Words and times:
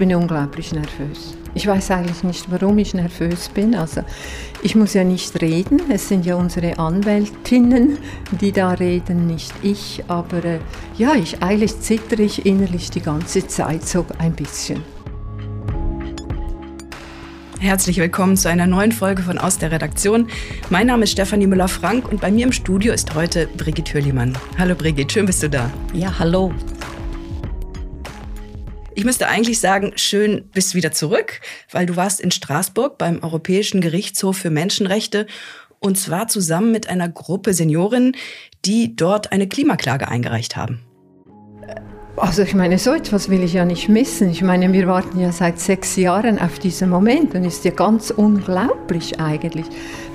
Bin 0.00 0.14
unglaublich 0.14 0.72
nervös. 0.72 1.36
Ich 1.52 1.66
weiß 1.66 1.90
eigentlich 1.90 2.24
nicht, 2.24 2.50
warum 2.50 2.78
ich 2.78 2.94
nervös 2.94 3.50
bin. 3.50 3.74
Also 3.74 4.02
ich 4.62 4.74
muss 4.74 4.94
ja 4.94 5.04
nicht 5.04 5.42
reden. 5.42 5.78
Es 5.90 6.08
sind 6.08 6.24
ja 6.24 6.36
unsere 6.36 6.78
Anwältinnen, 6.78 7.98
die 8.40 8.50
da 8.50 8.70
reden, 8.70 9.26
nicht 9.26 9.52
ich. 9.60 10.02
Aber 10.08 10.42
äh, 10.42 10.58
ja, 10.96 11.14
ich 11.14 11.42
eigentlich 11.42 11.78
zittere 11.80 12.22
ich 12.22 12.46
innerlich 12.46 12.90
die 12.90 13.02
ganze 13.02 13.46
Zeit 13.46 13.86
so 13.86 14.06
ein 14.16 14.32
bisschen. 14.32 14.82
Herzlich 17.58 17.98
willkommen 17.98 18.38
zu 18.38 18.48
einer 18.48 18.66
neuen 18.66 18.92
Folge 18.92 19.22
von 19.22 19.36
Aus 19.36 19.58
der 19.58 19.70
Redaktion. 19.70 20.28
Mein 20.70 20.86
Name 20.86 21.04
ist 21.04 21.10
Stefanie 21.10 21.46
Müller-Frank 21.46 22.10
und 22.10 22.22
bei 22.22 22.30
mir 22.30 22.46
im 22.46 22.52
Studio 22.52 22.94
ist 22.94 23.14
heute 23.14 23.48
Brigitte 23.48 23.92
Hürlimann. 23.92 24.32
Hallo 24.56 24.74
Brigitte, 24.74 25.12
schön 25.12 25.26
bist 25.26 25.42
du 25.42 25.50
da. 25.50 25.70
Ja, 25.92 26.18
hallo. 26.18 26.54
Ich 29.00 29.06
müsste 29.06 29.28
eigentlich 29.28 29.60
sagen, 29.60 29.92
schön 29.96 30.50
bist 30.52 30.74
wieder 30.74 30.92
zurück, 30.92 31.40
weil 31.72 31.86
du 31.86 31.96
warst 31.96 32.20
in 32.20 32.30
Straßburg 32.30 32.98
beim 32.98 33.22
Europäischen 33.22 33.80
Gerichtshof 33.80 34.36
für 34.36 34.50
Menschenrechte 34.50 35.26
und 35.78 35.96
zwar 35.96 36.28
zusammen 36.28 36.70
mit 36.70 36.90
einer 36.90 37.08
Gruppe 37.08 37.54
Seniorinnen, 37.54 38.14
die 38.66 38.94
dort 38.96 39.32
eine 39.32 39.48
Klimaklage 39.48 40.06
eingereicht 40.06 40.54
haben. 40.54 40.82
Also 42.18 42.42
ich 42.42 42.52
meine, 42.54 42.76
so 42.76 42.92
etwas 42.92 43.30
will 43.30 43.42
ich 43.42 43.54
ja 43.54 43.64
nicht 43.64 43.88
missen. 43.88 44.28
Ich 44.28 44.42
meine, 44.42 44.70
wir 44.70 44.86
warten 44.86 45.18
ja 45.18 45.32
seit 45.32 45.58
sechs 45.58 45.96
Jahren 45.96 46.38
auf 46.38 46.58
diesen 46.58 46.90
Moment 46.90 47.34
und 47.34 47.46
es 47.46 47.54
ist 47.54 47.64
ja 47.64 47.70
ganz 47.70 48.10
unglaublich 48.10 49.18
eigentlich, 49.18 49.64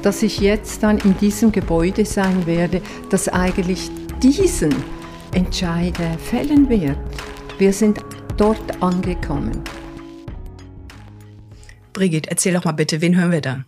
dass 0.04 0.22
ich 0.22 0.40
jetzt 0.42 0.84
dann 0.84 1.00
in 1.00 1.18
diesem 1.18 1.52
Gebäude 1.52 2.06
sein 2.06 2.46
werde, 2.46 2.84
das 3.10 3.30
eigentlich 3.30 3.90
diesen 4.22 4.76
Entscheid 5.34 5.96
fällen 6.30 6.70
wird. 6.70 6.98
Wir 7.58 7.74
sind 7.74 8.00
dort 8.38 8.82
angekommen. 8.82 9.64
Brigitte, 11.94 12.30
erzähl 12.30 12.54
doch 12.54 12.66
mal 12.66 12.74
bitte, 12.74 13.00
wen 13.02 13.16
hören 13.16 13.32
wir 13.32 13.42
da? 13.42 13.64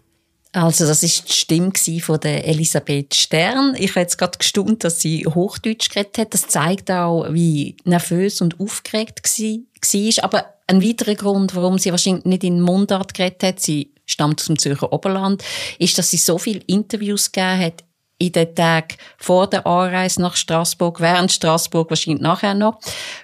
Also 0.52 0.88
das 0.88 1.04
ist 1.04 1.30
die 1.30 1.34
Stimme 1.34 1.72
von 2.02 2.20
der 2.20 2.46
Elisabeth 2.48 3.16
Stern. 3.16 3.76
Ich 3.78 3.92
habe 3.92 4.02
jetzt 4.02 4.18
gerade 4.18 4.38
gestaunt, 4.38 4.84
dass 4.84 5.00
sie 5.00 5.26
Hochdeutsch 5.26 5.90
geredet 5.90 6.18
hat. 6.18 6.34
Das 6.34 6.48
zeigt 6.48 6.90
auch, 6.90 7.28
wie 7.32 7.78
nervös 7.84 8.42
und 8.42 8.60
aufgeregt 8.60 9.28
sie 9.28 9.68
war. 9.82 10.24
Aber 10.24 10.46
ein 10.68 10.84
weiterer 10.84 11.16
Grund, 11.16 11.56
warum 11.56 11.78
sie 11.78 11.92
wahrscheinlich 11.92 12.26
nicht 12.26 12.44
in 12.44 12.62
Mundart 12.62 13.14
geredet 13.14 13.44
hat, 13.44 13.60
sie 13.60 13.92
stammt 14.06 14.42
aus 14.42 14.48
dem 14.48 14.58
Zürcher 14.58 14.92
Oberland, 14.92 15.44
ist, 15.80 15.98
dass 15.98 16.10
sie 16.10 16.18
so 16.18 16.38
viele 16.38 16.62
Interviews 16.66 17.32
gegeben 17.32 17.60
hat 17.60 17.84
in 18.20 18.32
den 18.32 18.56
Tagen 18.56 18.96
vor 19.18 19.48
der 19.48 19.66
Anreise 19.68 20.22
nach 20.22 20.36
Straßburg, 20.36 21.00
während 21.00 21.32
Straßburg 21.32 21.90
wahrscheinlich 21.90 22.22
nachher 22.22 22.54
noch. 22.54 22.80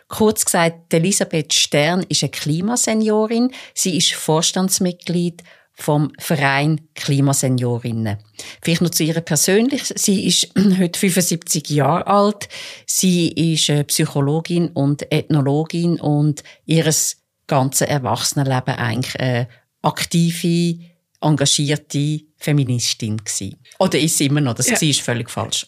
Kurz 0.08 0.46
gesagt, 0.46 0.94
Elisabeth 0.94 1.54
Stern 1.54 2.06
ist 2.10 2.24
eine 2.24 2.32
Klimaseniorin. 2.32 3.52
Sie 3.74 3.98
ist 3.98 4.14
Vorstandsmitglied 4.14 5.44
vom 5.76 6.12
Verein 6.20 6.88
Klimaseniorinnen. 6.94 8.18
Vielleicht 8.62 8.82
noch 8.82 8.92
zu 8.92 9.04
ihrer 9.04 9.22
persönlich. 9.22 9.92
Sie 9.96 10.28
ist 10.28 10.52
heute 10.80 11.00
75 11.00 11.70
Jahre 11.72 12.06
alt. 12.06 12.48
Sie 12.86 13.30
ist 13.30 13.88
Psychologin 13.88 14.70
und 14.70 15.12
Ethnologin 15.12 16.00
und 16.00 16.44
ihres 16.66 17.18
ganze 17.48 17.88
Erwachsenenleben 17.88 18.76
eigentlich 18.76 19.20
eine 19.20 19.48
aktive, 19.82 20.80
engagierte 21.24 22.22
Feministin 22.38 23.18
gewesen. 23.18 23.56
Oder 23.80 24.00
ist 24.00 24.18
sie 24.18 24.26
immer 24.26 24.42
noch? 24.42 24.54
Das 24.54 24.70
ja. 24.70 24.78
ist 24.78 25.02
völlig 25.02 25.30
falsch. 25.30 25.66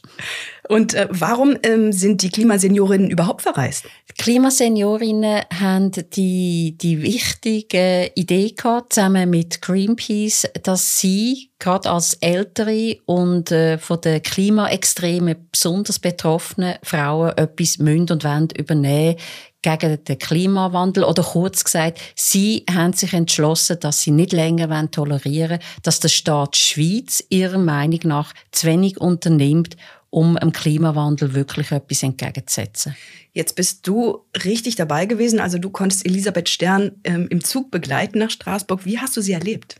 Und 0.68 0.94
äh, 0.94 1.08
warum 1.10 1.58
ähm, 1.64 1.92
sind 1.92 2.22
die 2.22 2.30
Klimaseniorinnen 2.30 3.10
überhaupt 3.10 3.44
verreist? 3.44 3.86
Die 4.10 4.24
Klimaseniorinnen 4.24 5.44
haben 5.54 5.92
die, 5.92 6.76
die 6.78 7.02
wichtige 7.02 8.12
Idee 8.16 8.52
gehabt, 8.52 8.94
zusammen 8.94 9.30
mit 9.30 9.62
Greenpeace, 9.62 10.48
dass 10.64 11.00
sie 11.00 11.52
gerade 11.60 11.90
als 11.90 12.16
ältere 12.16 12.98
und 13.06 13.52
äh, 13.52 13.78
von 13.78 14.02
den 14.02 14.22
Klimaextremen 14.22 15.48
besonders 15.52 16.00
betroffene 16.00 16.80
Frauen 16.84 17.38
etwas 17.38 17.78
müssen 17.78 18.12
und 18.12 18.24
wollen 18.24 18.50
übernehmen 18.58 19.16
gegen 19.66 20.04
den 20.04 20.20
Klimawandel 20.20 21.04
oder 21.04 21.24
kurz 21.24 21.64
gesagt, 21.64 22.00
sie 22.16 22.64
haben 22.72 22.94
sich 22.94 23.14
entschlossen, 23.14 23.80
dass 23.80 24.02
sie 24.02 24.12
nicht 24.12 24.32
länger 24.32 24.92
tolerieren 24.92 25.60
wollen, 25.60 25.62
dass 25.82 26.00
der 26.00 26.10
Staat 26.10 26.56
Schweiz 26.56 27.24
ihrer 27.30 27.58
Meinung 27.58 28.02
nach 28.04 28.34
zu 28.52 28.68
wenig 28.68 29.02
unternimmt, 29.02 29.76
um 30.12 30.36
dem 30.36 30.52
Klimawandel 30.52 31.34
wirklich 31.34 31.72
etwas 31.72 32.04
entgegenzusetzen. 32.04 32.96
Jetzt 33.34 33.56
bist 33.56 33.88
du 33.88 34.24
richtig 34.44 34.76
dabei 34.76 35.08
gewesen, 35.08 35.40
also 35.40 35.58
du 35.58 35.72
konntest 35.72 36.06
Elisabeth 36.06 36.48
Stern 36.48 36.92
ähm, 37.04 37.28
im 37.30 37.44
Zug 37.44 37.72
begleiten 37.72 38.20
nach 38.20 38.30
Straßburg. 38.30 38.86
Wie 38.86 39.00
hast 39.00 39.18
du 39.18 39.22
sie 39.22 39.34
erlebt? 39.34 39.78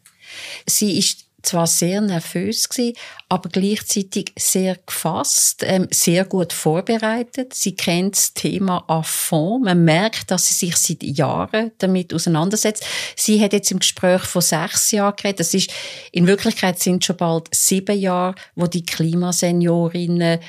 Sie 0.66 0.98
ist 0.98 1.25
zwar 1.46 1.68
sehr 1.68 2.02
nervös 2.02 2.70
gewesen, 2.70 2.96
aber 3.30 3.50
gleichzeitig 3.50 4.34
sehr 4.38 4.78
gefasst, 4.86 5.64
ähm, 5.64 5.88
sehr 5.92 6.26
gut 6.26 6.54
vorbereitet. 6.54 7.54
Sie 7.54 7.76
kennt 7.76 8.16
das 8.16 8.34
Thema 8.34 8.84
à 8.88 9.04
fond. 9.04 9.66
Man 9.66 9.84
merkt, 9.84 10.32
dass 10.32 10.48
sie 10.48 10.54
sich 10.66 10.76
seit 10.78 11.04
Jahren 11.04 11.72
damit 11.78 12.14
auseinandersetzt. 12.14 12.86
Sie 13.16 13.42
hat 13.42 13.54
jetzt 13.54 13.72
im 13.72 13.80
Gespräch 13.80 14.22
von 14.24 14.42
sechs 14.42 14.92
Jahren 14.92 15.16
geredet. 15.16 15.40
Das 15.40 15.54
ist, 15.54 15.72
in 16.12 16.28
Wirklichkeit 16.28 16.80
sind 16.80 17.06
schon 17.06 17.18
bald 17.18 17.48
sieben 17.54 17.98
Jahre, 17.98 18.36
wo 18.56 18.68
die 18.68 18.86
Klimaseniorinnen 18.86 20.40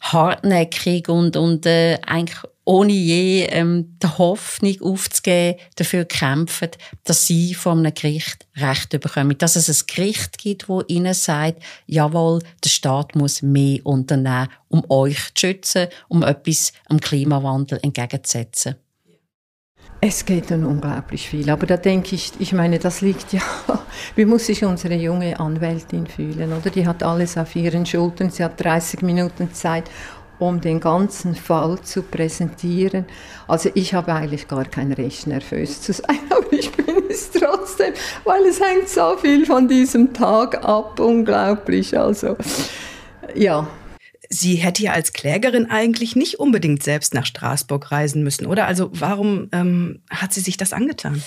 hartnäckig 0.00 1.08
und, 1.08 1.36
und 1.36 1.66
äh, 1.66 1.98
eigentlich 2.06 2.38
ohne 2.64 2.92
je 2.92 3.44
ähm, 3.44 3.98
die 4.02 4.06
Hoffnung 4.06 4.76
aufzugeben, 4.82 5.58
dafür 5.76 6.04
kämpfen, 6.04 6.68
dass 7.04 7.26
sie 7.26 7.54
von 7.54 7.78
einem 7.78 7.94
Gericht 7.94 8.46
Recht 8.56 8.90
bekommen. 8.90 9.38
Dass 9.38 9.56
es 9.56 9.68
ein 9.68 9.86
Gericht 9.86 10.36
gibt, 10.36 10.68
wo 10.68 10.82
ihnen 10.86 11.14
sagt, 11.14 11.62
jawohl, 11.86 12.40
der 12.62 12.68
Staat 12.68 13.16
muss 13.16 13.40
mehr 13.40 13.84
unternehmen, 13.84 14.48
um 14.68 14.84
euch 14.90 15.32
zu 15.34 15.46
schützen, 15.46 15.86
um 16.08 16.22
etwas 16.22 16.74
am 16.88 17.00
Klimawandel 17.00 17.80
entgegenzusetzen. 17.82 18.76
Es 20.00 20.24
geht 20.24 20.52
dann 20.52 20.64
unglaublich 20.64 21.28
viel. 21.28 21.50
Aber 21.50 21.66
da 21.66 21.76
denke 21.76 22.14
ich, 22.14 22.32
ich 22.38 22.52
meine, 22.52 22.78
das 22.78 23.00
liegt 23.00 23.32
ja, 23.32 23.42
wie 24.14 24.26
muss 24.26 24.46
sich 24.46 24.64
unsere 24.64 24.94
junge 24.94 25.40
Anwältin 25.40 26.06
fühlen, 26.06 26.52
oder? 26.52 26.70
Die 26.70 26.86
hat 26.86 27.02
alles 27.02 27.36
auf 27.36 27.56
ihren 27.56 27.84
Schultern, 27.84 28.30
sie 28.30 28.44
hat 28.44 28.62
30 28.62 29.02
Minuten 29.02 29.52
Zeit 29.52 29.90
um 30.38 30.60
den 30.60 30.78
ganzen 30.78 31.34
Fall 31.34 31.80
zu 31.82 32.02
präsentieren. 32.02 33.06
Also 33.48 33.70
ich 33.74 33.94
habe 33.94 34.14
eigentlich 34.14 34.46
gar 34.46 34.64
kein 34.64 34.92
Recht, 34.92 35.26
nervös 35.26 35.80
zu 35.82 35.92
sein, 35.92 36.18
aber 36.30 36.52
ich 36.52 36.70
bin 36.70 37.02
es 37.10 37.30
trotzdem, 37.30 37.92
weil 38.24 38.44
es 38.46 38.60
hängt 38.60 38.88
so 38.88 39.16
viel 39.16 39.44
von 39.46 39.66
diesem 39.66 40.12
Tag 40.12 40.64
ab, 40.64 41.00
unglaublich. 41.00 41.98
Also 41.98 42.36
ja. 43.34 43.66
Sie 44.28 44.56
hätte 44.56 44.82
ja 44.82 44.92
als 44.92 45.12
Klägerin 45.12 45.70
eigentlich 45.70 46.14
nicht 46.14 46.38
unbedingt 46.38 46.82
selbst 46.82 47.14
nach 47.14 47.26
Straßburg 47.26 47.90
reisen 47.90 48.22
müssen, 48.22 48.46
oder? 48.46 48.66
Also 48.66 48.90
warum 48.92 49.48
ähm, 49.52 50.02
hat 50.10 50.32
sie 50.32 50.40
sich 50.40 50.56
das 50.56 50.72
angetan? 50.72 51.22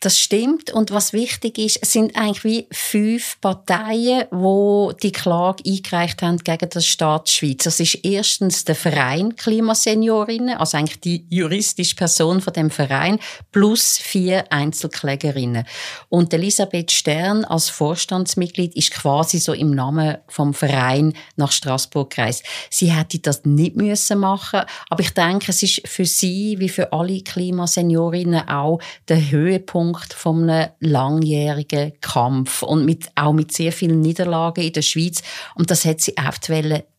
Das 0.00 0.18
stimmt. 0.18 0.72
Und 0.72 0.90
was 0.90 1.12
wichtig 1.12 1.58
ist, 1.58 1.78
es 1.80 1.92
sind 1.92 2.16
eigentlich 2.16 2.44
wie 2.44 2.66
fünf 2.72 3.40
Parteien, 3.40 4.24
wo 4.32 4.92
die, 4.92 5.12
Klage 5.12 5.62
eingereicht 5.64 6.22
haben 6.22 6.38
gegen 6.38 6.68
den 6.68 6.82
Staat 6.82 7.30
Schweiz. 7.30 7.64
Das 7.64 7.78
ist 7.78 8.04
erstens 8.04 8.64
der 8.64 8.74
Verein 8.74 9.36
Klimaseniorinnen, 9.36 10.56
also 10.56 10.76
eigentlich 10.76 11.00
die 11.00 11.24
juristische 11.30 11.94
Person 11.94 12.40
von 12.40 12.52
dem 12.52 12.70
Verein, 12.70 13.20
plus 13.52 13.96
vier 13.98 14.52
Einzelklägerinnen. 14.52 15.64
Und 16.08 16.34
Elisabeth 16.34 16.90
Stern 16.90 17.44
als 17.44 17.70
Vorstandsmitglied 17.70 18.74
ist 18.74 18.90
quasi 18.90 19.38
so 19.38 19.52
im 19.52 19.70
Namen 19.70 20.18
vom 20.26 20.52
Verein 20.52 21.14
nach 21.36 21.52
Straßburg 21.52 22.10
gereist. 22.10 22.44
Sie 22.70 22.92
hätte 22.92 23.20
das 23.20 23.44
nicht 23.44 23.76
müssen 23.76 24.18
machen, 24.18 24.62
aber 24.90 25.00
ich 25.00 25.14
denke, 25.14 25.52
es 25.52 25.62
ist 25.62 25.86
für 25.86 26.04
sie 26.04 26.56
wie 26.58 26.68
für 26.68 26.92
alle 26.92 27.20
Klimaseniorinnen 27.22 28.48
auch 28.48 28.80
der 29.08 29.30
Höhepunkt 29.30 29.75
Höhepunkt 29.76 30.12
von 30.12 30.48
einem 30.48 30.70
langjährigen 30.80 31.92
Kampf 32.00 32.62
und 32.62 32.84
mit, 32.84 33.10
auch 33.14 33.32
mit 33.32 33.52
sehr 33.52 33.72
vielen 33.72 34.00
Niederlagen 34.00 34.64
in 34.64 34.72
der 34.72 34.82
Schweiz. 34.82 35.22
Und 35.54 35.70
das 35.70 35.84
hat 35.84 36.00
sie 36.00 36.14
oft 36.16 36.50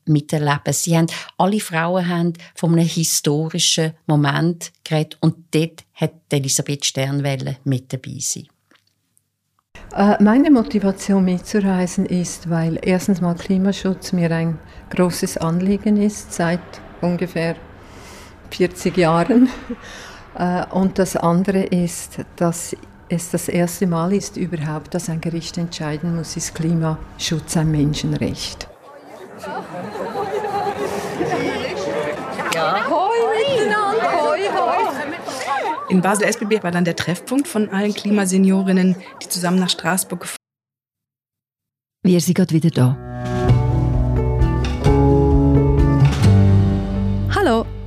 miterleben. 0.05 0.73
Sie 0.73 0.95
haben, 0.95 1.07
alle 1.37 1.59
Frauen 1.59 2.07
haben 2.07 2.33
von 2.55 2.73
einem 2.73 2.87
historischen 2.87 3.93
Moment 4.05 4.71
geredet 4.83 5.17
und 5.21 5.35
dort 5.51 5.83
hat 5.95 6.13
Elisabeth 6.31 6.85
Sternwelle 6.85 7.57
mit 7.63 7.91
dabei 7.91 8.17
sein. 8.19 8.47
Äh, 9.95 10.21
meine 10.21 10.51
Motivation 10.51 11.23
mitzureisen 11.25 12.05
ist, 12.05 12.49
weil 12.49 12.79
erstens 12.81 13.21
mal 13.21 13.35
Klimaschutz 13.35 14.13
mir 14.13 14.31
ein 14.31 14.59
großes 14.89 15.37
Anliegen 15.37 15.97
ist 15.97 16.33
seit 16.33 16.59
ungefähr 17.01 17.55
40 18.51 18.97
Jahren. 18.97 19.49
Äh, 20.37 20.65
und 20.71 20.99
das 20.99 21.15
andere 21.15 21.63
ist, 21.63 22.19
dass 22.35 22.75
es 23.09 23.31
das 23.31 23.47
erste 23.47 23.87
Mal 23.87 24.13
ist 24.13 24.37
überhaupt, 24.37 24.93
dass 24.93 25.09
ein 25.09 25.21
Gericht 25.21 25.57
entscheiden 25.57 26.15
muss, 26.15 26.35
ist 26.35 26.53
Klimaschutz 26.53 27.57
ein 27.57 27.71
Menschenrecht. 27.71 28.67
Ja. 32.53 32.89
Hoi 32.89 33.17
miteinander, 33.37 34.11
hoi, 34.21 34.39
hoi. 34.39 34.93
In 35.89 36.01
Basel-SBB 36.01 36.63
war 36.63 36.71
dann 36.71 36.85
der 36.85 36.95
Treffpunkt 36.95 37.47
von 37.47 37.69
allen 37.69 37.93
Klimaseniorinnen, 37.93 38.95
die 39.23 39.29
zusammen 39.29 39.59
nach 39.59 39.69
Straßburg 39.69 40.21
gefahren 40.21 40.37
Wir 42.03 42.19
sind 42.19 42.35
gerade 42.35 42.53
wieder 42.53 42.69
da. 42.69 43.56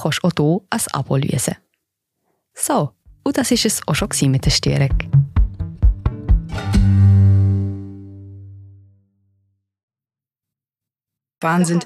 kannst 0.00 0.22
du 0.22 0.28
auch 0.28 0.32
hier 0.36 0.60
ein 0.70 0.94
Abo 0.94 1.16
lösen. 1.16 1.56
So, 2.54 2.92
und 3.24 3.36
das 3.36 3.50
war 3.50 3.58
es 3.64 3.80
auch 3.86 3.94
schon 3.94 4.30
mit 4.30 4.44
der 4.44 4.50
Störung. 4.50 4.96
Wahnsinn. 11.40 11.80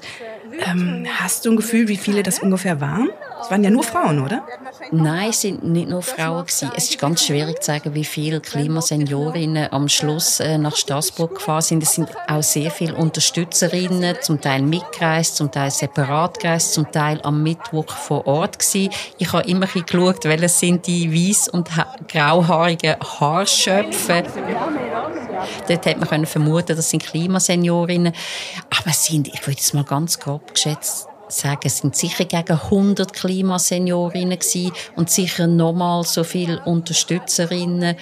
Ähm, 0.65 1.05
hast 1.19 1.45
du 1.45 1.51
ein 1.51 1.55
Gefühl, 1.55 1.87
wie 1.87 1.97
viele 1.97 2.23
das 2.23 2.39
ungefähr 2.39 2.79
waren? 2.79 3.09
Es 3.41 3.49
waren 3.49 3.63
ja 3.63 3.69
nur 3.69 3.83
Frauen, 3.83 4.23
oder? 4.23 4.43
Nein, 4.91 5.29
es 5.29 5.41
sind 5.41 5.63
nicht 5.63 5.89
nur 5.89 6.01
Frauen 6.01 6.45
gewesen. 6.45 6.71
Es 6.75 6.89
ist 6.89 6.99
ganz 6.99 7.25
schwierig 7.25 7.61
zu 7.61 7.71
sagen, 7.71 7.93
wie 7.95 8.03
viele 8.03 8.39
Klimaseniorinnen 8.39 9.71
am 9.71 9.87
Schluss 9.89 10.39
äh, 10.39 10.57
nach 10.57 10.75
Straßburg 10.75 11.35
gefahren 11.35 11.61
sind. 11.61 11.83
Es 11.83 11.95
sind 11.95 12.09
auch 12.27 12.43
sehr 12.43 12.71
viele 12.71 12.95
Unterstützerinnen, 12.95 14.17
zum 14.21 14.39
Teil 14.39 14.61
mitgereist, 14.61 15.35
zum 15.35 15.51
Teil 15.51 15.71
separat 15.71 16.39
gereist, 16.39 16.73
zum 16.73 16.91
Teil 16.91 17.19
am 17.23 17.41
Mittwoch 17.43 17.89
vor 17.89 18.27
Ort 18.27 18.59
gewesen. 18.59 18.91
Ich 19.17 19.33
habe 19.33 19.47
immer 19.49 19.67
ein 19.73 19.85
geschaut, 19.85 20.25
welche 20.25 20.49
sind 20.49 20.87
die 20.87 21.11
weiß 21.11 21.49
und 21.49 21.69
grauhaarigen 22.07 22.95
Haarschöpfe. 22.99 24.23
Dort 25.67 25.85
hat 25.85 26.11
man 26.11 26.25
vermuten, 26.25 26.75
das 26.75 26.89
sind 26.89 27.03
Klimaseniorinnen. 27.03 28.13
Aber 28.69 28.89
es 28.89 29.05
sind, 29.05 29.27
ich 29.27 29.45
würde 29.47 29.59
es 29.59 29.73
mal 29.73 29.83
ganz 29.83 30.19
grob 30.19 30.53
geschätzt, 30.53 31.07
sagen, 31.31 31.61
es 31.65 31.79
sind 31.79 31.95
sicher 31.95 32.25
gegen 32.25 32.53
100 32.53 33.13
Klimaseniorinnen 33.13 34.39
und 34.95 35.09
sicher 35.09 35.47
nochmal 35.47 36.03
so 36.03 36.23
viele 36.23 36.63
Unterstützerinnen 36.63 37.95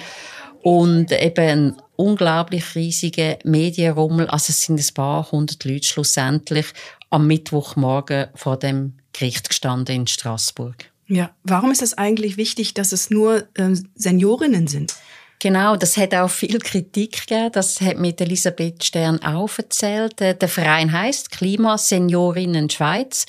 und 0.62 1.12
eben 1.12 1.48
ein 1.48 1.76
unglaublich 1.96 2.74
riesiger 2.74 3.38
Medienrummel. 3.44 4.26
Also 4.26 4.50
es 4.50 4.62
sind 4.62 4.78
ein 4.78 4.94
paar 4.94 5.30
hundert 5.30 5.64
Leute 5.64 5.86
schlussendlich 5.86 6.66
am 7.10 7.26
Mittwochmorgen 7.26 8.28
vor 8.34 8.56
dem 8.56 8.94
Gericht 9.12 9.48
gestanden 9.48 9.96
in 9.96 10.06
Straßburg. 10.06 10.90
Ja, 11.06 11.30
warum 11.42 11.72
ist 11.72 11.82
es 11.82 11.98
eigentlich 11.98 12.36
wichtig, 12.36 12.72
dass 12.74 12.92
es 12.92 13.10
nur 13.10 13.48
äh, 13.54 13.74
Seniorinnen 13.96 14.68
sind? 14.68 14.94
Genau, 15.42 15.74
das 15.74 15.96
hat 15.96 16.14
auch 16.14 16.28
viel 16.28 16.58
Kritik 16.58 17.26
gegeben. 17.26 17.50
Das 17.52 17.80
hat 17.80 17.96
mit 17.96 18.20
Elisabeth 18.20 18.84
Stern 18.84 19.22
auch 19.22 19.50
erzählt. 19.56 20.20
Der 20.20 20.48
Verein 20.48 20.92
heißt 20.92 21.30
Klima 21.30 21.78
Seniorinnen 21.78 22.68
Schweiz. 22.68 23.24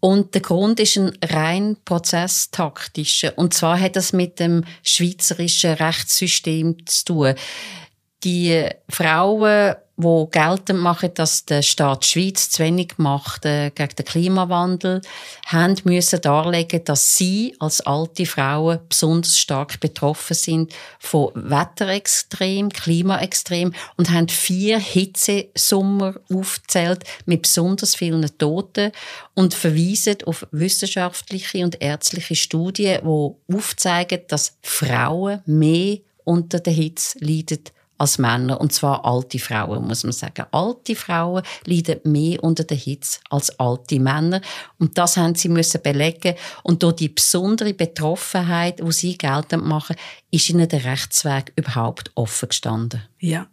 Und 0.00 0.34
der 0.34 0.42
Grund 0.42 0.78
ist 0.78 0.96
ein 0.96 1.12
rein 1.24 1.76
prozesstaktischer. 1.84 3.36
Und 3.36 3.54
zwar 3.54 3.80
hat 3.80 3.96
das 3.96 4.12
mit 4.12 4.38
dem 4.38 4.64
schweizerischen 4.84 5.72
Rechtssystem 5.74 6.86
zu 6.86 7.04
tun. 7.04 7.34
Die 8.24 8.68
Frauen 8.88 9.76
wo 10.00 10.26
geltend 10.26 10.80
machen, 10.80 11.10
dass 11.14 11.44
der 11.44 11.60
Staat 11.60 12.06
Schweiz 12.06 12.50
zu 12.50 12.62
wenig 12.62 12.98
macht 12.98 13.44
äh, 13.44 13.70
gegen 13.70 13.96
den 13.96 14.06
Klimawandel, 14.06 15.02
haben 15.46 15.74
müssen 15.82 16.20
darlegen, 16.20 16.84
dass 16.84 17.16
sie 17.16 17.56
als 17.58 17.80
alte 17.80 18.24
Frauen 18.24 18.78
besonders 18.88 19.36
stark 19.36 19.80
betroffen 19.80 20.34
sind 20.34 20.72
von 21.00 21.32
Wetterextrem, 21.34 22.68
Klimaextrem 22.68 23.74
und 23.96 24.10
haben 24.10 24.28
vier 24.28 24.78
Hitzesommer 24.78 26.14
aufgezählt 26.32 27.02
mit 27.26 27.42
besonders 27.42 27.96
vielen 27.96 28.38
Toten 28.38 28.92
und 29.34 29.52
verweisen 29.52 30.18
auf 30.26 30.46
wissenschaftliche 30.52 31.64
und 31.64 31.82
ärztliche 31.82 32.36
Studien, 32.36 33.00
die 33.02 33.54
aufzeigen, 33.56 34.20
dass 34.28 34.56
Frauen 34.62 35.42
mehr 35.44 35.98
unter 36.22 36.60
der 36.60 36.72
Hitze 36.72 37.18
leiden 37.18 37.64
als 37.98 38.18
Männer. 38.18 38.60
Und 38.60 38.72
zwar 38.72 39.04
alte 39.04 39.38
Frauen, 39.38 39.86
muss 39.86 40.04
man 40.04 40.12
sagen. 40.12 40.46
Alte 40.52 40.94
Frauen 40.94 41.42
leiden 41.66 42.00
mehr 42.04 42.42
unter 42.42 42.64
der 42.64 42.76
Hitze 42.76 43.20
als 43.30 43.50
alte 43.58 44.00
Männer. 44.00 44.40
Und 44.78 44.96
das 44.96 45.16
haben 45.16 45.34
sie 45.34 45.48
müssen 45.48 45.82
belegen. 45.82 46.34
Und 46.62 46.82
durch 46.82 46.96
die 46.96 47.08
besondere 47.08 47.74
Betroffenheit, 47.74 48.80
die 48.80 48.92
sie 48.92 49.18
geltend 49.18 49.66
machen, 49.66 49.96
ist 50.30 50.48
ihnen 50.48 50.68
der 50.68 50.84
Rechtsweg 50.84 51.52
überhaupt 51.56 52.10
offen 52.14 52.48
gestanden. 52.48 53.02
Ja. 53.18 53.46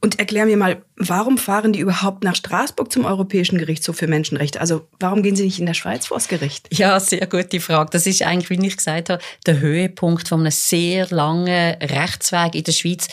Und 0.00 0.18
erklär 0.18 0.46
mir 0.46 0.56
mal, 0.56 0.82
warum 0.96 1.38
fahren 1.38 1.72
die 1.72 1.78
überhaupt 1.78 2.24
nach 2.24 2.34
Straßburg 2.34 2.90
zum 2.90 3.04
Europäischen 3.04 3.58
Gerichtshof 3.58 3.96
für 3.96 4.08
Menschenrechte? 4.08 4.60
Also 4.60 4.88
warum 4.98 5.22
gehen 5.22 5.36
sie 5.36 5.44
nicht 5.44 5.60
in 5.60 5.66
der 5.66 5.74
Schweiz 5.74 6.06
vors 6.06 6.28
Gericht? 6.28 6.68
Ja, 6.72 6.98
sehr 6.98 7.26
gute 7.26 7.60
Frage. 7.60 7.90
Das 7.92 8.06
ist 8.06 8.22
eigentlich, 8.22 8.50
wie 8.50 8.66
ich 8.66 8.76
gesagt 8.76 9.10
habe, 9.10 9.22
der 9.46 9.60
Höhepunkt 9.60 10.28
von 10.28 10.40
einem 10.40 10.50
sehr 10.50 11.06
langen 11.10 11.76
Rechtsweg 11.80 12.54
in 12.54 12.64
der 12.64 12.72
Schweiz. 12.72 13.08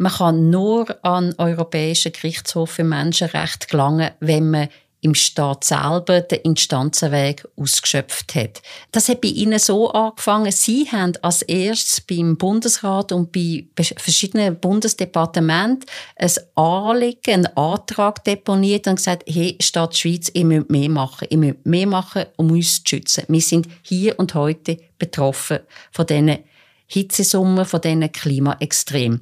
Man 0.00 0.12
kann 0.12 0.48
nur 0.48 0.96
an 1.04 1.34
Europäischen 1.36 2.12
Gerichtshof 2.12 2.70
für 2.70 2.84
Menschenrechte 2.84 3.66
gelangen, 3.66 4.12
wenn 4.20 4.50
man 4.50 4.68
im 5.02 5.14
Staat 5.14 5.64
selber 5.64 6.22
den 6.22 6.40
Instanzenweg 6.40 7.46
ausgeschöpft 7.54 8.34
hat. 8.34 8.62
Das 8.92 9.10
hat 9.10 9.20
bei 9.20 9.28
Ihnen 9.28 9.58
so 9.58 9.90
angefangen. 9.90 10.52
Sie 10.52 10.90
haben 10.90 11.12
als 11.20 11.42
erstes 11.42 12.00
beim 12.00 12.38
Bundesrat 12.38 13.12
und 13.12 13.30
bei 13.30 13.66
verschiedenen 13.76 14.58
Bundesdepartementen 14.58 15.84
ein 16.16 16.32
Anliegen, 16.54 17.34
einen 17.34 17.56
Antrag 17.58 18.24
deponiert 18.24 18.86
und 18.86 18.96
gesagt, 18.96 19.24
hey, 19.26 19.58
Staat 19.60 19.98
Schweiz, 19.98 20.30
ihr 20.32 20.46
müsst 20.46 20.70
mehr 20.70 20.88
machen. 20.88 21.28
Ihr 21.28 21.36
müsst 21.36 21.66
mehr 21.66 21.86
machen, 21.86 22.24
um 22.36 22.50
uns 22.52 22.82
zu 22.82 22.96
schützen. 22.96 23.24
Wir 23.28 23.42
sind 23.42 23.68
hier 23.82 24.18
und 24.18 24.32
heute 24.32 24.78
betroffen 24.98 25.58
von 25.92 26.06
diesen 26.06 26.38
Hitzesummen, 26.86 27.66
von 27.66 27.82
diesen 27.82 28.10
Klimaextremen. 28.10 29.20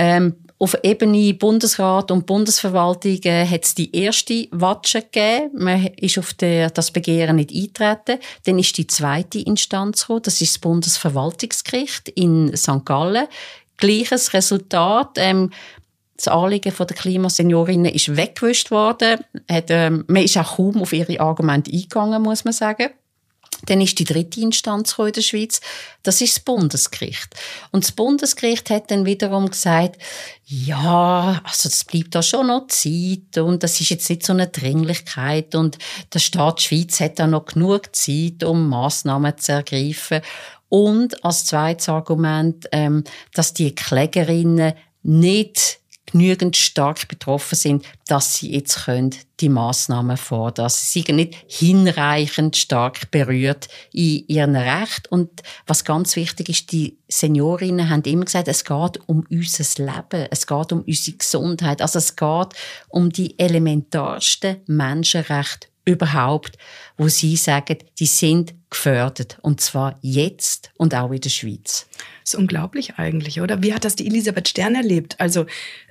Ähm, 0.00 0.36
auf 0.60 0.76
Ebene 0.84 1.34
Bundesrat 1.34 2.12
und 2.12 2.26
Bundesverwaltung 2.26 3.18
äh, 3.24 3.44
hat 3.44 3.64
es 3.64 3.74
die 3.74 3.94
erste 3.94 4.46
Watsche 4.52 5.02
gegeben. 5.02 5.50
Man 5.54 5.86
ist 5.96 6.18
auf 6.18 6.34
der, 6.34 6.70
das 6.70 6.92
Begehren 6.92 7.36
nicht 7.36 7.52
eintreten. 7.52 8.20
Dann 8.44 8.58
ist 8.60 8.78
die 8.78 8.86
zweite 8.86 9.40
Instanz 9.40 10.02
gekommen. 10.02 10.22
Das 10.22 10.40
ist 10.40 10.54
das 10.54 10.58
Bundesverwaltungsgericht 10.60 12.10
in 12.10 12.56
St. 12.56 12.84
Gallen. 12.84 13.26
Gleiches 13.76 14.32
Resultat. 14.34 15.16
Ähm, 15.16 15.50
das 16.16 16.28
Anliegen 16.28 16.72
der 16.76 16.86
Klimaseniorinnen 16.86 17.92
ist 17.92 18.16
weggewischt 18.16 18.70
worden. 18.70 19.20
Hat, 19.50 19.66
ähm, 19.70 20.04
man 20.06 20.22
ist 20.22 20.36
auch 20.36 20.56
kaum 20.56 20.80
auf 20.80 20.92
ihre 20.92 21.20
Argumente 21.20 21.72
eingegangen, 21.72 22.22
muss 22.22 22.44
man 22.44 22.52
sagen. 22.52 22.90
Dann 23.66 23.80
ist 23.80 23.98
die 23.98 24.04
dritte 24.04 24.40
Instanz 24.40 24.94
in 24.98 25.12
der 25.12 25.20
Schweiz. 25.20 25.60
Das 26.02 26.20
ist 26.20 26.36
das 26.36 26.44
Bundesgericht. 26.44 27.28
Und 27.72 27.84
das 27.84 27.92
Bundesgericht 27.92 28.70
hat 28.70 28.90
dann 28.90 29.04
wiederum 29.04 29.50
gesagt, 29.50 30.00
ja, 30.46 31.40
also 31.44 31.68
das 31.68 31.84
bleibt 31.84 32.14
da 32.14 32.22
schon 32.22 32.46
noch 32.46 32.68
Zeit 32.68 33.36
und 33.36 33.62
das 33.62 33.80
ist 33.80 33.90
jetzt 33.90 34.08
nicht 34.08 34.24
so 34.24 34.32
eine 34.32 34.46
Dringlichkeit 34.46 35.54
und 35.54 35.78
der 36.14 36.20
Staat 36.20 36.62
Schweiz 36.62 37.00
hat 37.00 37.18
da 37.18 37.26
noch 37.26 37.46
genug 37.46 37.94
Zeit, 37.94 38.44
um 38.44 38.68
Maßnahmen 38.68 39.36
zu 39.38 39.52
ergreifen. 39.52 40.20
Und 40.68 41.24
als 41.24 41.46
zweites 41.46 41.88
Argument, 41.88 42.66
ähm, 42.72 43.04
dass 43.34 43.54
die 43.54 43.74
Klägerinnen 43.74 44.74
nicht 45.02 45.77
genügend 46.10 46.56
stark 46.56 47.08
betroffen 47.08 47.56
sind, 47.56 47.84
dass 48.06 48.34
sie 48.34 48.52
jetzt 48.52 48.84
können 48.84 49.14
die 49.40 49.48
Maßnahmen 49.48 50.16
fordern. 50.16 50.68
Sie 50.68 51.02
sind 51.02 51.16
nicht 51.16 51.36
hinreichend 51.46 52.56
stark 52.56 53.10
berührt 53.10 53.68
in 53.92 54.24
ihren 54.26 54.56
Recht. 54.56 55.10
Und 55.10 55.42
was 55.66 55.84
ganz 55.84 56.16
wichtig 56.16 56.48
ist, 56.48 56.72
die 56.72 56.98
Seniorinnen 57.08 57.88
haben 57.88 58.02
immer 58.02 58.24
gesagt, 58.24 58.48
es 58.48 58.64
geht 58.64 59.00
um 59.06 59.24
unser 59.30 59.84
Leben, 59.84 60.26
es 60.30 60.46
geht 60.46 60.72
um 60.72 60.82
unsere 60.82 61.16
Gesundheit, 61.16 61.82
also 61.82 61.98
es 61.98 62.16
geht 62.16 62.48
um 62.88 63.10
die 63.10 63.38
elementarsten 63.38 64.56
Menschenrechte 64.66 65.68
überhaupt, 65.88 66.58
wo 66.96 67.08
sie 67.08 67.36
sagen, 67.36 67.78
die 67.98 68.06
sind 68.06 68.54
gefördert. 68.70 69.38
Und 69.42 69.60
zwar 69.60 69.98
jetzt 70.02 70.70
und 70.76 70.94
auch 70.94 71.10
in 71.10 71.20
der 71.20 71.30
Schweiz. 71.30 71.86
Das 72.22 72.34
ist 72.34 72.38
unglaublich 72.38 72.94
eigentlich, 72.96 73.40
oder? 73.40 73.62
Wie 73.62 73.72
hat 73.72 73.84
das 73.84 73.96
die 73.96 74.06
Elisabeth 74.06 74.48
Stern 74.48 74.74
erlebt? 74.74 75.18
Also 75.18 75.46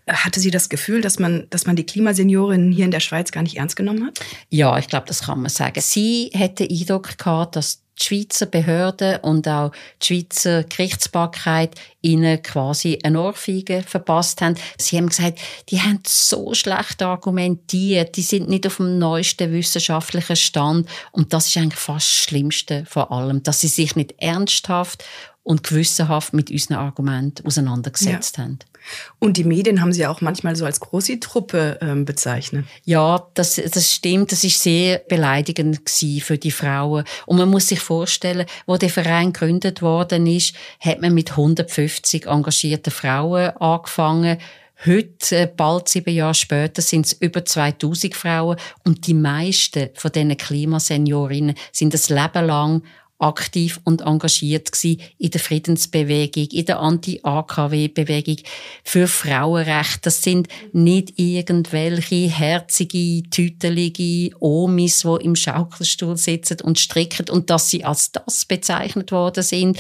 äh, 0.06 0.14
hatte 0.14 0.40
sie 0.40 0.52
das 0.52 0.70
Gefühl, 0.70 1.02
dass 1.02 1.18
man, 1.18 1.48
dass 1.50 1.66
man 1.66 1.76
die 1.76 1.86
Klimaseniorinnen 1.86 2.72
hier 2.72 2.86
in 2.86 2.92
der 2.92 3.00
Schweiz 3.00 3.32
gar 3.32 3.42
nicht 3.42 3.58
ernst 3.58 3.76
genommen 3.76 4.06
hat? 4.06 4.20
Ja, 4.50 4.78
ich 4.78 4.88
glaube, 4.88 5.08
das 5.08 5.24
kann 5.24 5.42
man 5.42 5.50
sagen. 5.50 5.82
Sie 5.82 6.30
hätte 6.34 6.64
Eindruck 6.70 7.18
gehabt, 7.18 7.56
dass 7.56 7.82
die 8.00 8.04
Schweizer 8.04 8.46
Behörden 8.46 9.18
und 9.22 9.48
auch 9.48 9.72
die 10.02 10.06
Schweizer 10.06 10.64
Gerichtsbarkeit 10.64 11.76
ihnen 12.02 12.42
quasi 12.42 13.00
eine 13.04 13.22
Ohrfeige 13.22 13.84
verpasst 13.84 14.42
haben. 14.42 14.56
Sie 14.78 14.98
haben 14.98 15.10
gesagt, 15.10 15.40
die 15.70 15.82
haben 15.82 16.00
so 16.06 16.54
schlecht 16.54 17.02
argumentiert, 17.02 18.16
die 18.16 18.22
sind 18.22 18.50
nicht 18.50 18.66
auf 18.68 18.78
dem 18.78 19.00
neuesten 19.00 19.52
wissenschaftlichen 19.52 20.36
Stand 20.36 20.88
und 21.12 21.34
das 21.34 21.48
ist 21.48 21.58
eigentlich 21.58 21.80
fast 21.80 22.08
das 22.08 22.24
Schlimmste 22.24 22.86
vor 22.88 23.12
allem, 23.12 23.44
dass 23.44 23.62
sie 23.62 23.68
sich 23.68 23.96
nicht 23.96 24.16
ernsthaft 24.20 25.04
und 25.44 25.64
gewissenhaft 25.64 26.34
mit 26.34 26.52
unseren 26.52 26.76
Argumenten 26.76 27.46
auseinandergesetzt 27.46 28.38
ja. 28.38 28.44
haben. 28.44 28.60
Und 29.20 29.38
die 29.38 29.44
Medien 29.44 29.82
haben 29.82 29.94
sie 29.94 30.06
auch 30.06 30.22
manchmal 30.22 30.56
so 30.56 30.66
als 30.66 30.80
Grossi-Truppe 30.80 31.80
ähm, 31.82 32.06
bezeichnet. 32.06 32.66
Ja, 32.86 33.28
das, 33.34 33.56
das 33.56 33.94
stimmt. 33.94 34.32
Das 34.32 34.44
ist 34.44 34.62
sehr 34.62 35.00
beleidigend 35.00 35.82
für 36.22 36.38
die 36.38 36.52
Frauen. 36.52 37.04
Und 37.26 37.38
man 37.38 37.50
muss 37.50 37.68
sich 37.68 37.80
vorstellen, 37.80 38.46
wo 38.66 38.78
der 38.78 38.90
Verein 38.90 39.34
gegründet 39.34 39.82
worden 39.82 40.28
ist, 40.28 40.56
hat 40.80 41.02
man 41.02 41.14
mit 41.14 41.32
150 41.32 42.28
engagierten 42.28 42.92
Frauen 42.92 43.50
angefangen. 43.58 44.38
Heute, 44.86 45.36
äh, 45.36 45.48
bald 45.48 45.90
sieben 45.90 46.14
Jahre 46.14 46.36
später, 46.36 46.84
sind 46.84 47.08
es 47.08 47.14
über 47.14 47.44
2000 47.44 48.16
Frauen 48.16 48.58
und 48.86 49.08
die 49.08 49.16
meisten 49.16 49.90
von 49.96 50.12
diesen 50.12 50.38
Klimaseniorinnen 50.38 51.56
sind 51.72 51.96
das 51.96 52.10
Leben 52.10 52.46
lang 52.46 52.84
aktiv 53.20 53.80
und 53.84 54.02
engagiert 54.02 54.72
gsi 54.72 55.00
in 55.18 55.32
der 55.32 55.40
Friedensbewegung, 55.40 56.48
in 56.52 56.66
der 56.66 56.80
Anti-AKW-Bewegung 56.80 58.38
für 58.84 59.08
Frauenrechte. 59.08 60.02
Das 60.04 60.22
sind 60.22 60.48
nicht 60.72 61.18
irgendwelche 61.18 62.30
herzige, 62.30 63.24
tütelige 63.30 64.36
Omis, 64.40 65.02
die 65.02 65.26
im 65.26 65.36
Schaukelstuhl 65.36 66.18
sitzen 66.18 66.62
und 66.62 66.80
stricken 66.80 67.30
und 67.30 67.50
dass 67.50 67.70
sie 67.70 67.84
als 67.84 68.12
das 68.12 68.46
bezeichnet 68.46 69.12
worden 69.12 69.44
sind. 69.44 69.78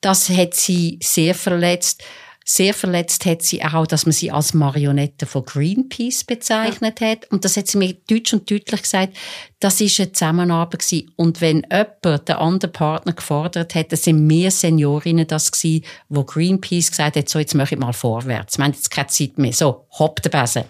Das 0.00 0.28
hat 0.28 0.54
sie 0.54 0.98
sehr 1.02 1.34
verletzt. 1.34 2.02
Sehr 2.50 2.72
verletzt 2.72 3.26
hat 3.26 3.42
sie 3.42 3.62
auch, 3.62 3.86
dass 3.86 4.06
man 4.06 4.14
sie 4.14 4.30
als 4.30 4.54
Marionette 4.54 5.26
von 5.26 5.44
Greenpeace 5.44 6.24
bezeichnet 6.24 6.98
ja. 6.98 7.10
hat. 7.10 7.30
Und 7.30 7.44
das 7.44 7.58
hat 7.58 7.66
sie 7.66 7.76
mir 7.76 7.92
deutsch 8.08 8.32
und 8.32 8.50
deutlich 8.50 8.80
gesagt, 8.80 9.14
das 9.60 9.82
ist 9.82 10.00
eine 10.00 10.12
Zusammenarbeit 10.12 10.80
gewesen. 10.80 11.10
Und 11.16 11.42
wenn 11.42 11.66
jemand 11.70 12.26
den 12.26 12.36
anderen 12.36 12.72
Partner 12.72 13.12
gefordert 13.12 13.74
hat, 13.74 13.92
dann 13.92 13.98
sind 13.98 14.30
wir 14.30 14.50
Seniorinnen 14.50 15.26
das 15.26 15.52
gewesen, 15.52 15.84
wo 16.08 16.24
Greenpeace 16.24 16.88
gesagt 16.88 17.16
hat, 17.16 17.28
so, 17.28 17.38
jetzt 17.38 17.54
mache 17.54 17.74
ich 17.74 17.80
mal 17.80 17.92
vorwärts. 17.92 18.56
Wir 18.56 18.64
haben 18.64 18.72
jetzt 18.72 18.90
keine 18.90 19.08
Zeit 19.08 19.36
mehr. 19.36 19.52
So, 19.52 19.86
hopp 19.98 20.22
der 20.22 20.30
Besen. 20.30 20.64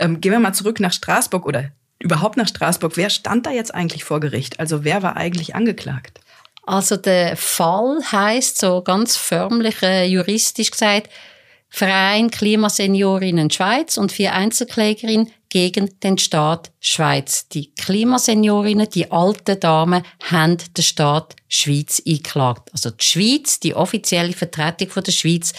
Ähm, 0.00 0.20
gehen 0.20 0.32
wir 0.32 0.38
mal 0.38 0.52
zurück 0.52 0.80
nach 0.80 0.92
Straßburg 0.92 1.46
oder 1.46 1.70
überhaupt 1.98 2.36
nach 2.36 2.48
Straßburg. 2.48 2.98
Wer 2.98 3.08
stand 3.08 3.46
da 3.46 3.50
jetzt 3.52 3.74
eigentlich 3.74 4.04
vor 4.04 4.20
Gericht? 4.20 4.60
Also 4.60 4.84
wer 4.84 5.02
war 5.02 5.16
eigentlich 5.16 5.54
angeklagt? 5.54 6.20
Also 6.64 6.96
der 6.96 7.36
Fall 7.36 7.98
heißt 8.12 8.58
so 8.58 8.82
ganz 8.82 9.16
förmlich 9.16 9.82
äh, 9.82 10.06
juristisch 10.06 10.70
gesagt 10.70 11.08
Verein 11.74 12.30
Klimaseniorinnen 12.30 13.50
Schweiz 13.50 13.96
und 13.96 14.12
vier 14.12 14.34
Einzelklägerinnen 14.34 15.32
gegen 15.48 15.98
den 16.00 16.18
Staat 16.18 16.70
Schweiz. 16.80 17.48
Die 17.48 17.74
Klimaseniorinnen, 17.74 18.90
die 18.90 19.10
alten 19.10 19.58
Damen, 19.58 20.04
haben 20.30 20.58
den 20.76 20.82
Staat 20.82 21.34
Schweiz 21.48 22.02
eingeklagt. 22.06 22.68
Also 22.72 22.90
die 22.90 23.02
Schweiz, 23.02 23.58
die 23.58 23.74
offizielle 23.74 24.34
Vertretung 24.34 24.90
von 24.90 25.02
der 25.02 25.12
Schweiz, 25.12 25.54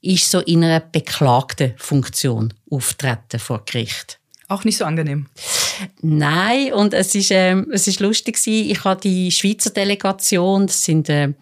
ist 0.00 0.30
so 0.30 0.40
in 0.40 0.64
einer 0.64 0.80
beklagten 0.80 1.74
Funktion 1.76 2.54
auftreten 2.70 3.38
vor 3.38 3.62
Gericht. 3.66 4.17
Auch 4.48 4.64
nicht 4.64 4.78
so 4.78 4.86
angenehm. 4.86 5.26
Nein, 6.00 6.72
und 6.72 6.94
es 6.94 7.14
ist, 7.14 7.30
ähm, 7.30 7.70
es 7.72 7.86
ist 7.86 8.00
lustig 8.00 8.36
gewesen. 8.36 8.70
Ich 8.70 8.84
habe 8.84 9.00
die 9.00 9.30
Schweizer 9.30 9.70
Delegation, 9.70 10.66
das 10.66 10.82
sind 10.82 11.10
äh, 11.10 11.34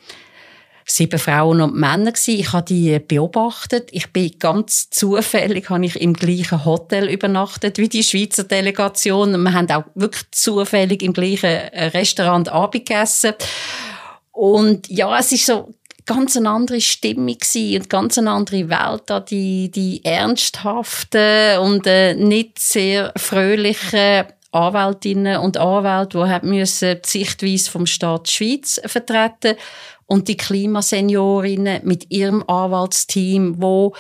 sieben 0.85 1.19
Frauen 1.19 1.61
und 1.61 1.75
Männer 1.77 2.13
gewesen. 2.13 2.39
Ich 2.39 2.53
habe 2.53 2.65
die 2.65 2.99
beobachtet. 2.99 3.89
Ich 3.93 4.13
bin 4.13 4.33
ganz 4.39 4.91
zufällig, 4.91 5.71
habe 5.71 5.85
ich 5.87 6.01
im 6.01 6.15
gleichen 6.15 6.65
Hotel 6.65 7.09
übernachtet 7.09 7.79
wie 7.79 7.89
die 7.89 8.03
Schweizer 8.03 8.45
Delegation. 8.45 9.37
Wir 9.41 9.53
haben 9.53 9.71
auch 9.71 9.85
wirklich 9.95 10.25
zufällig 10.31 11.03
im 11.03 11.13
gleichen 11.13 11.47
äh, 11.47 11.87
Restaurant 11.87 12.49
Abend 12.49 12.87
gegessen. 12.87 13.35
Und 14.33 14.89
ja, 14.89 15.19
es 15.19 15.33
ist 15.33 15.47
so 15.47 15.75
ganz 16.07 16.37
eine 16.37 16.51
andere 16.51 16.81
Stimmung 16.81 17.37
gewesen 17.39 17.83
und 17.83 17.91
ganz 17.91 18.17
eine 18.17 18.31
andere 18.31 18.69
Welt 18.69 19.03
da 19.07 19.21
die 19.21 19.71
die 19.71 20.05
ernsthafte 20.05 21.61
und 21.61 21.87
äh, 21.87 22.15
nicht 22.15 22.59
sehr 22.59 23.13
fröhliche 23.17 24.29
Anwältinnen 24.53 25.39
und 25.39 25.59
Anwälte, 25.59 26.19
die 26.19 26.31
haben 26.31 26.49
müssen 26.49 26.99
die 27.05 27.09
Sichtweise 27.09 27.71
vom 27.71 27.87
Staat 27.87 28.31
Schweiz 28.31 28.81
vertreten. 28.87 29.57
Und 30.09 30.29
die 30.29 30.37
Klimaseniorinnen 30.37 31.85
mit 31.85 32.13
ihrem 32.13 32.45
Anwaltsteam, 32.49 33.61
wo 33.61 33.93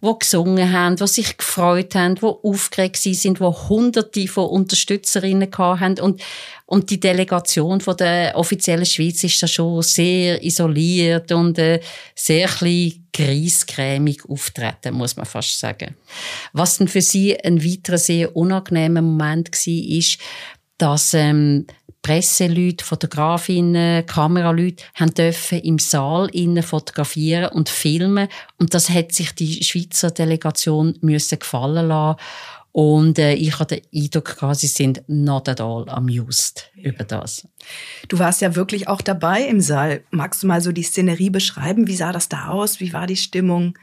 wo 0.00 0.14
gesungen 0.14 0.72
haben, 0.72 0.98
wo 0.98 1.06
sich 1.06 1.36
gefreut 1.36 1.94
haben, 1.94 2.20
wo 2.20 2.40
aufgeregt 2.42 2.96
sind, 2.96 3.40
wo 3.40 3.68
Hunderte 3.68 4.26
von 4.28 4.46
Unterstützerinnen 4.46 5.50
haben 5.56 5.98
und 6.00 6.22
und 6.70 6.88
die 6.88 7.00
Delegation 7.00 7.80
von 7.80 7.96
der 7.96 8.36
offiziellen 8.36 8.86
Schweiz 8.86 9.24
ist 9.24 9.42
da 9.42 9.48
schon 9.48 9.82
sehr 9.82 10.40
isoliert 10.44 11.32
und 11.32 11.58
äh, 11.58 11.80
sehr 12.14 12.46
klein 12.46 13.08
griesgrämig 13.12 14.24
auftreten, 14.28 14.94
muss 14.94 15.16
man 15.16 15.26
fast 15.26 15.58
sagen. 15.58 15.96
Was 16.52 16.78
dann 16.78 16.86
für 16.86 17.00
sie 17.00 17.36
ein 17.40 17.64
weiterer 17.64 17.98
sehr 17.98 18.36
unangenehmer 18.36 19.02
Moment 19.02 19.50
war, 19.50 19.96
ist, 19.98 20.18
dass 20.80 21.14
ähm, 21.14 21.66
Presseleute, 22.02 22.84
Fotografinnen, 22.84 24.06
Kameraleute 24.06 24.84
haben 24.94 25.12
dürfen 25.12 25.58
im 25.60 25.78
Saal 25.78 26.28
innen 26.32 26.62
fotografieren 26.62 27.50
und 27.52 27.68
filmen 27.68 28.28
und 28.58 28.72
das 28.72 28.88
hat 28.88 29.12
sich 29.12 29.34
die 29.34 29.62
Schweizer 29.62 30.10
Delegation 30.10 30.96
müssen 31.02 31.38
gefallen 31.38 31.88
lassen. 31.88 32.18
Und 32.72 33.18
äh, 33.18 33.34
ich 33.34 33.58
hatte 33.58 33.80
den 33.80 34.02
Eindruck, 34.04 34.36
sie 34.52 34.68
sind 34.68 35.02
not 35.08 35.48
at 35.48 35.60
all 35.60 35.88
amused 35.88 36.70
ja. 36.76 36.90
über 36.90 37.02
das. 37.02 37.46
Du 38.08 38.18
warst 38.20 38.40
ja 38.40 38.54
wirklich 38.54 38.86
auch 38.86 39.00
dabei 39.00 39.42
im 39.42 39.60
Saal. 39.60 40.04
Magst 40.10 40.42
du 40.42 40.46
mal 40.46 40.60
so 40.60 40.70
die 40.70 40.84
Szenerie 40.84 41.30
beschreiben? 41.30 41.88
Wie 41.88 41.96
sah 41.96 42.12
das 42.12 42.28
da 42.28 42.48
aus? 42.48 42.78
Wie 42.78 42.92
war 42.92 43.08
die 43.08 43.16
Stimmung? 43.16 43.74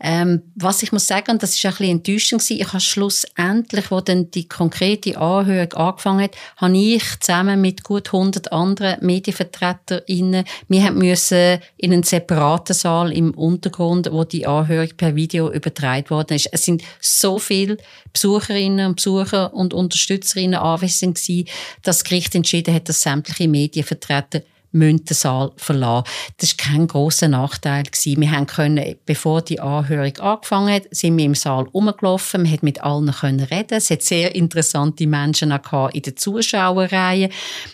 Ähm, 0.00 0.42
was 0.54 0.82
ich 0.82 0.92
muss 0.92 1.06
sagen, 1.06 1.38
das 1.38 1.54
ist 1.54 1.64
ein 1.64 1.70
bisschen 1.70 1.90
enttäuschend 1.90 2.42
gewesen. 2.42 2.60
Ich 2.60 2.68
habe 2.68 2.80
schlussendlich, 2.80 3.90
wo 3.90 4.00
dann 4.00 4.30
die 4.30 4.48
konkrete 4.48 5.18
Anhörung 5.18 5.72
angefangen 5.72 6.24
hat, 6.24 6.36
habe 6.56 6.76
ich 6.76 7.02
zusammen 7.20 7.60
mit 7.60 7.82
gut 7.82 8.08
100 8.08 8.52
anderen 8.52 9.04
MedienvertreterInnen, 9.04 10.44
wir 10.68 10.90
müssen 10.92 11.58
in 11.76 11.92
einen 11.92 12.02
separaten 12.02 12.74
Saal 12.74 13.12
im 13.12 13.32
Untergrund, 13.32 14.10
wo 14.12 14.24
die 14.24 14.46
Anhörung 14.46 14.90
per 14.96 15.14
Video 15.16 15.50
übertragen 15.50 16.10
worden 16.10 16.34
ist. 16.34 16.48
Es 16.52 16.64
sind 16.64 16.82
so 17.00 17.38
viele 17.38 17.78
Besucherinnen 18.12 18.86
und 18.86 18.96
Besucher 18.96 19.52
und 19.54 19.74
Unterstützerinnen 19.74 20.58
anwesend 20.58 21.16
gewesen, 21.16 21.48
dass 21.82 21.96
das 21.98 22.04
Gericht 22.04 22.34
entschieden 22.34 22.74
hat, 22.74 22.88
dass 22.88 23.00
sämtliche 23.00 23.48
Medienvertreter 23.48 24.42
den 24.80 25.14
Saal 25.14 25.52
verlassen. 25.56 26.08
Das 26.38 26.56
war 26.56 26.66
kein 26.66 26.86
grosser 26.86 27.28
Nachteil. 27.28 27.84
Wir 28.04 28.30
haben 28.30 28.46
können, 28.46 28.96
bevor 29.04 29.42
die 29.42 29.60
Anhörung 29.60 30.16
angefangen 30.18 30.74
hat, 30.74 30.82
sind 30.90 31.16
wir 31.16 31.24
im 31.24 31.34
Saal 31.34 31.64
rumgelaufen, 31.64 32.42
man 32.42 32.52
hat 32.52 32.62
mit 32.62 32.82
allen 32.82 33.10
können 33.12 33.40
reden. 33.40 33.74
Es 33.74 33.90
hat 33.90 34.02
sehr 34.02 34.34
interessante 34.34 35.06
Menschen 35.06 35.52
auch 35.52 35.90
in 35.90 36.02
der 36.02 36.16
Zuschauerreihe. 36.16 37.30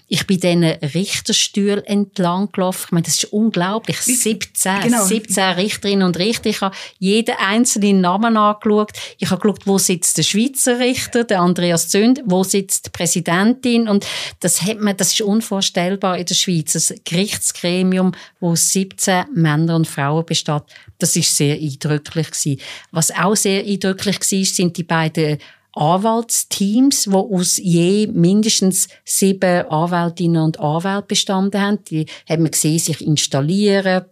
Ich 0.09 0.27
bin 0.27 0.41
diesen 0.41 0.65
Richterstuhl 0.65 1.83
entlang 1.87 2.51
gelaufen. 2.53 2.85
Ich 2.87 2.93
meine, 2.93 3.05
das 3.05 3.15
ist 3.17 3.33
unglaublich. 3.33 3.99
17, 3.99 4.81
genau. 4.83 5.05
17 5.05 5.45
Richterinnen 5.55 6.07
und 6.07 6.19
Richter. 6.19 6.51
Ich 6.51 6.61
habe 6.61 6.75
jeden 6.99 7.35
einzelnen 7.39 8.01
Namen 8.01 8.37
angeschaut. 8.37 8.93
Ich 9.19 9.31
habe 9.31 9.41
geschaut, 9.41 9.67
wo 9.67 9.79
sitzt 9.79 10.19
der 10.19 10.23
Schweizer 10.23 10.79
Richter, 10.79 11.25
der 11.25 11.41
Andreas 11.41 11.89
Zünd, 11.89 12.23
wo 12.25 12.45
sitzt 12.45 12.87
die 12.87 12.91
Präsidentin. 12.91 13.89
Und 13.89 14.07
das 14.41 14.63
hat 14.63 14.81
man, 14.81 14.97
das 14.97 15.13
ist 15.13 15.23
unvorstellbar 15.23 16.19
in 16.19 16.27
der 16.27 16.35
Schweiz 16.35 16.92
das 16.93 17.05
Gerichtsgremium, 17.05 18.13
wo 18.41 18.55
17 18.55 19.27
Männer 19.35 19.77
und 19.77 19.87
Frauen 19.87 20.25
besteht. 20.25 20.63
Das 20.99 21.17
ist 21.17 21.37
sehr 21.37 21.57
eindrücklich 21.57 22.31
gewesen. 22.31 22.61
Was 22.91 23.11
auch 23.11 23.37
sehr 23.37 23.65
eindrücklich 23.65 24.19
war, 24.21 24.45
sind 24.45 24.77
die 24.77 24.85
beiden 24.85 25.39
Anwaltsteams, 25.75 27.05
die 27.05 27.11
aus 27.11 27.57
je 27.57 28.07
mindestens 28.07 28.89
sieben 29.05 29.67
Anwältinnen 29.69 30.43
und 30.43 30.61
Anwälten 30.61 31.09
bestanden 31.09 31.61
haben. 31.61 31.85
Die 31.85 32.07
haben 32.29 32.43
wir 32.43 32.51
gesehen, 32.51 32.79
sich 32.79 33.01
installieren, 33.01 34.05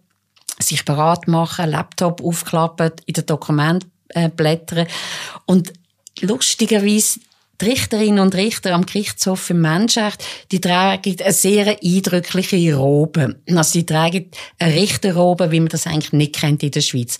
sich 0.59 0.83
bereit 0.85 1.27
machen, 1.27 1.69
Laptop 1.69 2.21
aufklappen, 2.23 2.91
in 3.05 3.13
den 3.13 3.25
Dokument 3.25 3.85
äh, 4.09 4.29
blättern. 4.29 4.87
Und 5.45 5.71
lustigerweise 6.21 7.19
die 7.61 7.65
Richterinnen 7.65 8.19
und 8.19 8.35
Richter 8.35 8.73
am 8.73 8.85
Gerichtshof 8.85 9.39
für 9.39 9.53
Menschenrechte, 9.53 10.23
die 10.51 10.61
tragen 10.61 11.15
eine 11.21 11.33
sehr 11.33 11.77
eindrückliche 11.83 12.75
Robe. 12.75 13.35
Also 13.47 13.79
die 13.79 13.85
tragen 13.85 14.31
eine 14.59 14.73
Richterrobe, 14.73 15.51
wie 15.51 15.59
man 15.59 15.69
das 15.69 15.87
eigentlich 15.87 16.13
nicht 16.13 16.35
kennt 16.35 16.63
in 16.63 16.71
der 16.71 16.81
Schweiz. 16.81 17.17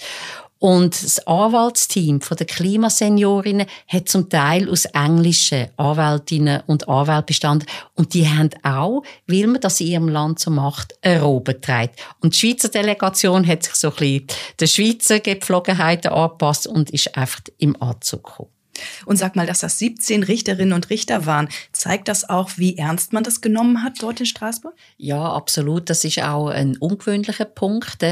Und 0.62 1.04
das 1.04 1.26
Anwaltsteam 1.26 2.20
der 2.20 2.46
Klimaseniorinnen 2.46 3.66
hat 3.88 4.10
zum 4.10 4.30
Teil 4.30 4.70
aus 4.70 4.86
englischen 4.86 5.70
Anwältinnen 5.76 6.62
und 6.68 6.88
Anwälten 6.88 7.26
bestanden. 7.26 7.68
Und 7.96 8.14
die 8.14 8.30
haben 8.30 8.52
auch, 8.62 9.02
weil 9.26 9.48
man 9.48 9.60
das 9.60 9.82
in 9.82 9.88
ihrem 9.88 10.08
Land 10.08 10.40
so 10.40 10.52
macht, 10.52 10.94
eine 11.02 11.24
Robe 11.24 11.60
trägt. 11.60 12.00
Und 12.20 12.36
die 12.36 12.38
Schweizer 12.38 12.70
Delegation 12.70 13.48
hat 13.48 13.64
sich 13.64 13.74
so 13.74 13.88
ein 13.88 13.96
bisschen 13.96 14.28
den 14.60 14.68
Schweizer 14.68 15.20
Gepflogenheiten 15.20 16.12
angepasst 16.12 16.68
und 16.68 16.92
ist 16.92 17.18
einfach 17.18 17.42
im 17.58 17.82
Anzug 17.82 18.24
gekommen. 18.24 18.61
Und 19.06 19.18
sag 19.18 19.36
mal, 19.36 19.46
dass 19.46 19.60
das 19.60 19.80
17 19.80 20.24
Richterinnen 20.24 20.74
und 20.74 20.90
Richter 20.90 21.26
waren, 21.26 21.50
zeigt 21.72 22.08
das 22.08 22.30
auch, 22.30 22.52
wie 22.58 22.78
ernst 22.78 23.14
man 23.14 23.24
das 23.24 23.42
genommen 23.42 23.84
hat 23.84 24.02
dort 24.02 24.20
in 24.20 24.26
Straßburg? 24.26 24.74
Ja, 24.98 25.32
absolut. 25.34 25.90
Das 25.90 26.04
ist 26.04 26.22
auch 26.22 26.48
ein 26.48 26.78
ungewöhnlicher 26.78 27.46
Punkt. 27.46 28.06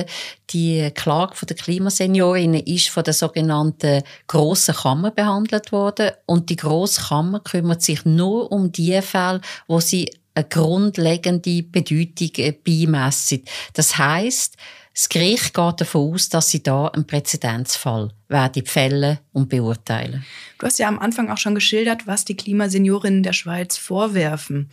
Die 0.52 0.92
Klage 0.94 1.36
von 1.36 1.48
der 1.48 1.58
Klimaseniorinnen 1.58 2.62
ist 2.66 2.90
von 2.90 3.04
der 3.04 3.14
sogenannten 3.14 4.04
Grossen 4.28 4.76
Kammer 4.76 5.12
behandelt 5.12 5.72
worden. 5.72 6.12
Und 6.26 6.50
die 6.50 6.56
Grosse 6.56 7.02
Kammer 7.02 7.40
kümmert 7.40 7.82
sich 7.82 8.06
nur 8.06 8.52
um 8.52 8.72
die 8.72 9.02
Fälle, 9.02 9.42
wo 9.68 9.80
sie 9.80 10.12
eine 10.36 10.46
grundlegende 10.48 11.64
Bedeutung 11.64 12.54
beimessen. 12.64 13.44
Das 13.74 13.98
heißt, 13.98 14.56
das 15.00 15.08
Gericht 15.08 15.54
geht 15.54 15.80
davon 15.80 16.14
aus, 16.14 16.28
dass 16.28 16.50
sie 16.50 16.62
da 16.62 16.88
einen 16.88 17.08
Präzedenzfall 17.08 18.12
werden 18.28 18.66
fällen 18.66 19.18
und 19.32 19.48
beurteilen. 19.48 20.26
Du 20.58 20.66
hast 20.66 20.78
ja 20.78 20.90
am 20.90 21.00
Anfang 21.00 21.30
auch 21.30 21.38
schon 21.38 21.56
geschildert, 21.56 22.06
was 22.06 22.26
die 22.26 22.36
Klimaseniorinnen 22.36 23.24
der 23.24 23.32
Schweiz 23.32 23.78
vorwerfen. 23.78 24.70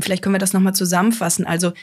Vielleicht 0.00 0.24
können 0.24 0.34
wir 0.34 0.40
das 0.40 0.52
nochmal 0.52 0.74
zusammenfassen. 0.74 1.46
Also 1.46 1.74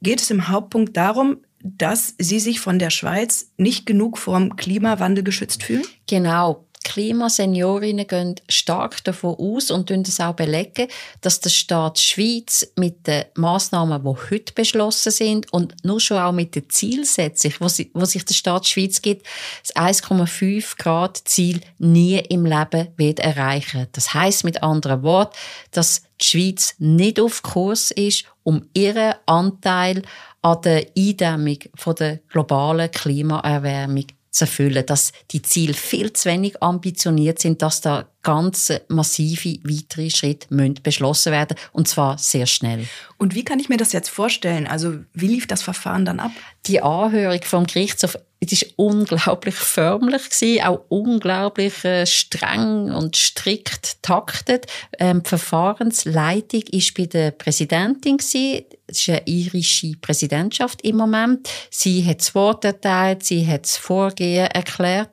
geht 0.00 0.22
es 0.22 0.30
im 0.30 0.48
Hauptpunkt 0.48 0.96
darum, 0.96 1.42
dass 1.62 2.14
sie 2.18 2.40
sich 2.40 2.58
von 2.58 2.78
der 2.78 2.88
Schweiz 2.88 3.52
nicht 3.58 3.84
genug 3.84 4.16
vom 4.16 4.56
Klimawandel 4.56 5.22
geschützt 5.22 5.62
fühlen? 5.62 5.84
Genau. 6.08 6.66
Klimaseniorinnen 6.82 8.06
gehen 8.06 8.34
stark 8.48 9.02
davon 9.04 9.36
aus 9.38 9.70
und 9.70 9.90
es 9.90 10.20
auch 10.20 10.34
belegen, 10.34 10.88
dass 11.20 11.40
der 11.40 11.50
Staat 11.50 11.98
Schweiz 11.98 12.66
mit 12.76 13.06
den 13.06 13.24
Massnahmen, 13.36 14.02
die 14.02 14.30
heute 14.30 14.52
beschlossen 14.52 15.12
sind 15.12 15.52
und 15.52 15.74
nur 15.84 16.00
schon 16.00 16.18
auch 16.18 16.32
mit 16.32 16.54
den 16.54 16.68
Zielsetzungen, 16.68 17.56
wo, 17.60 18.04
sich 18.04 18.24
der 18.24 18.34
Staat 18.34 18.66
Schweiz 18.66 19.02
gibt, 19.02 19.26
das 19.62 19.74
1,5 19.76 20.76
Grad 20.78 21.20
Ziel 21.24 21.60
nie 21.78 22.18
im 22.18 22.46
Leben 22.46 22.88
wird 22.96 23.20
erreichen. 23.20 23.88
Das 23.92 24.14
heißt 24.14 24.44
mit 24.44 24.62
anderen 24.62 25.02
Worten, 25.02 25.36
dass 25.70 26.02
die 26.20 26.24
Schweiz 26.24 26.74
nicht 26.78 27.20
auf 27.20 27.42
Kurs 27.42 27.90
ist, 27.90 28.24
um 28.42 28.68
ihren 28.74 29.14
Anteil 29.26 30.02
an 30.42 30.60
der 30.62 30.86
Eindämmung 30.96 31.58
der 31.98 32.18
globalen 32.28 32.90
Klimaerwärmung 32.90 34.06
zu 34.32 34.44
erfüllen, 34.44 34.84
dass 34.86 35.12
die 35.30 35.42
Ziele 35.42 35.74
viel 35.74 36.12
zu 36.12 36.28
wenig 36.28 36.62
ambitioniert 36.62 37.38
sind, 37.38 37.62
dass 37.62 37.80
da 37.80 38.08
ganz 38.22 38.72
massive 38.88 39.58
weitere 39.64 40.10
Schritte 40.10 40.52
müssen 40.54 40.80
beschlossen 40.82 41.32
werden 41.32 41.56
und 41.72 41.88
zwar 41.88 42.18
sehr 42.18 42.46
schnell. 42.46 42.86
Und 43.18 43.34
wie 43.34 43.44
kann 43.44 43.58
ich 43.58 43.68
mir 43.68 43.76
das 43.76 43.92
jetzt 43.92 44.10
vorstellen? 44.10 44.66
Also 44.66 44.94
wie 45.12 45.28
lief 45.28 45.46
das 45.46 45.62
Verfahren 45.62 46.04
dann 46.04 46.20
ab? 46.20 46.32
Die 46.66 46.80
Anhörung 46.80 47.42
vom 47.42 47.66
Gerichtshof 47.66 48.16
es 48.44 48.50
ist 48.50 48.74
unglaublich 48.74 49.54
förmlich 49.54 50.28
gewesen, 50.28 50.64
auch 50.64 50.80
unglaublich 50.88 51.84
äh, 51.84 52.06
streng 52.06 52.90
und 52.90 53.14
strikt 53.14 54.02
taktet. 54.02 54.66
Ähm, 54.98 55.22
die 55.22 55.28
Verfahrensleitung 55.28 56.62
ist 56.72 56.92
bei 56.94 57.06
der 57.06 57.30
Präsidentin 57.30 58.16
gewesen. 58.16 58.64
Es 58.88 59.00
ist 59.00 59.08
eine 59.10 59.22
irische 59.26 59.92
Präsidentschaft 60.00 60.82
im 60.82 60.96
Moment. 60.96 61.48
Sie 61.70 62.04
hat 62.04 62.18
das 62.18 62.34
Wort 62.34 62.64
erteilt, 62.64 63.22
sie 63.22 63.46
hat 63.46 63.62
das 63.62 63.76
Vorgehen 63.76 64.48
erklärt 64.48 65.10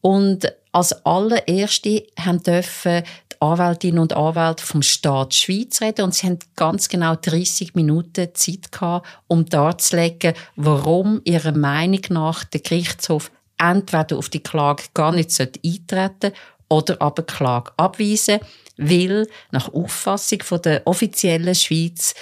und 0.00 0.46
als 0.72 1.04
allererste 1.04 2.06
haben 2.18 2.42
dürfen 2.42 3.02
die 3.32 3.36
Anwältinnen 3.40 3.98
und 3.98 4.12
Anwälte 4.12 4.64
vom 4.64 4.82
Staat 4.82 5.34
Schweiz 5.34 5.80
reden 5.80 6.04
und 6.04 6.14
sie 6.14 6.26
haben 6.26 6.38
ganz 6.56 6.88
genau 6.88 7.16
30 7.16 7.74
Minuten 7.74 8.28
Zeit 8.34 8.70
gehabt, 8.70 9.06
um 9.26 9.46
darzulegen, 9.46 10.34
warum 10.56 11.20
ihrer 11.24 11.52
Meinung 11.52 12.02
nach 12.10 12.44
der 12.44 12.60
Gerichtshof 12.60 13.30
entweder 13.58 14.18
auf 14.18 14.28
die 14.28 14.42
Klage 14.42 14.84
gar 14.94 15.12
nicht 15.12 15.38
eintreten 15.40 16.32
oder 16.68 17.00
aber 17.00 17.22
die 17.22 17.32
Klage 17.32 17.72
abweisen, 17.76 18.40
weil 18.76 19.26
nach 19.50 19.72
Auffassung 19.72 20.40
der 20.62 20.86
offiziellen 20.86 21.54
Schweiz 21.54 22.14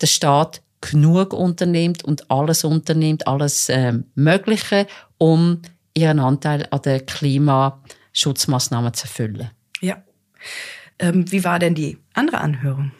der 0.00 0.06
Staat 0.06 0.62
genug 0.80 1.32
unternimmt 1.32 2.04
und 2.04 2.30
alles 2.30 2.64
unternimmt, 2.64 3.26
alles 3.26 3.68
äh, 3.68 3.94
Mögliche, 4.14 4.86
um 5.18 5.62
ihren 5.94 6.20
Anteil 6.20 6.66
an 6.70 6.82
den 6.82 7.04
Klimaschutzmaßnahmen 8.16 8.94
zu 8.94 9.04
erfüllen. 9.04 9.50
Ja. 9.80 10.02
Ähm, 10.98 11.30
wie 11.30 11.44
war 11.44 11.58
denn 11.58 11.74
die 11.74 11.98
andere 12.14 12.38
Anhörung? 12.38 12.92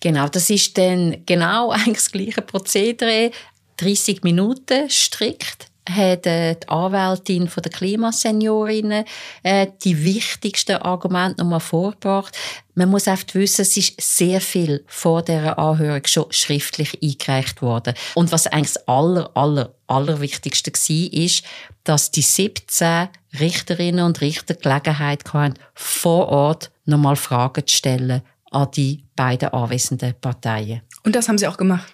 Genau, 0.00 0.28
das 0.28 0.50
ist 0.50 0.76
dann 0.78 1.24
genau 1.26 1.70
eigentlich 1.70 1.98
das 1.98 2.12
gleiche 2.12 2.42
Prozedere. 2.42 3.30
30 3.76 4.22
Minuten 4.22 4.88
strikt 4.88 5.68
hat 5.90 6.26
äh, 6.26 6.54
die 6.54 6.68
Anwältin 6.68 7.48
von 7.48 7.62
der 7.62 7.72
Klimaseniorinnen 7.72 9.04
äh, 9.42 9.66
die 9.82 10.04
wichtigsten 10.04 10.76
Argumente 10.76 11.42
nochmal 11.42 11.58
vorgebracht. 11.58 12.36
Man 12.74 12.88
muss 12.88 13.08
einfach 13.08 13.34
wissen, 13.34 13.62
es 13.62 13.76
ist 13.76 14.00
sehr 14.00 14.40
viel 14.40 14.84
vor 14.86 15.22
der 15.22 15.58
Anhörung 15.58 16.06
schon 16.06 16.30
schriftlich 16.30 17.02
eingereicht 17.02 17.62
worden. 17.62 17.94
Und 18.14 18.30
was 18.30 18.46
eigentlich 18.46 18.74
das 18.74 18.88
aller, 18.88 19.30
aller, 19.34 19.74
allerwichtigste 19.88 20.70
war, 20.70 21.12
ist, 21.12 21.42
dass 21.84 22.10
die 22.10 22.22
17 22.22 23.08
Richterinnen 23.40 24.04
und 24.04 24.20
Richter 24.20 24.54
Gelegenheit 24.54 25.32
hatten, 25.32 25.54
vor 25.74 26.28
Ort 26.28 26.70
nochmal 26.84 27.16
Fragen 27.16 27.66
zu 27.66 27.76
stellen 27.76 28.22
an 28.50 28.70
die 28.70 29.04
beiden 29.16 29.48
anwesenden 29.48 30.14
Parteien. 30.20 30.82
Und 31.04 31.16
das 31.16 31.28
haben 31.28 31.38
Sie 31.38 31.46
auch 31.46 31.56
gemacht? 31.56 31.92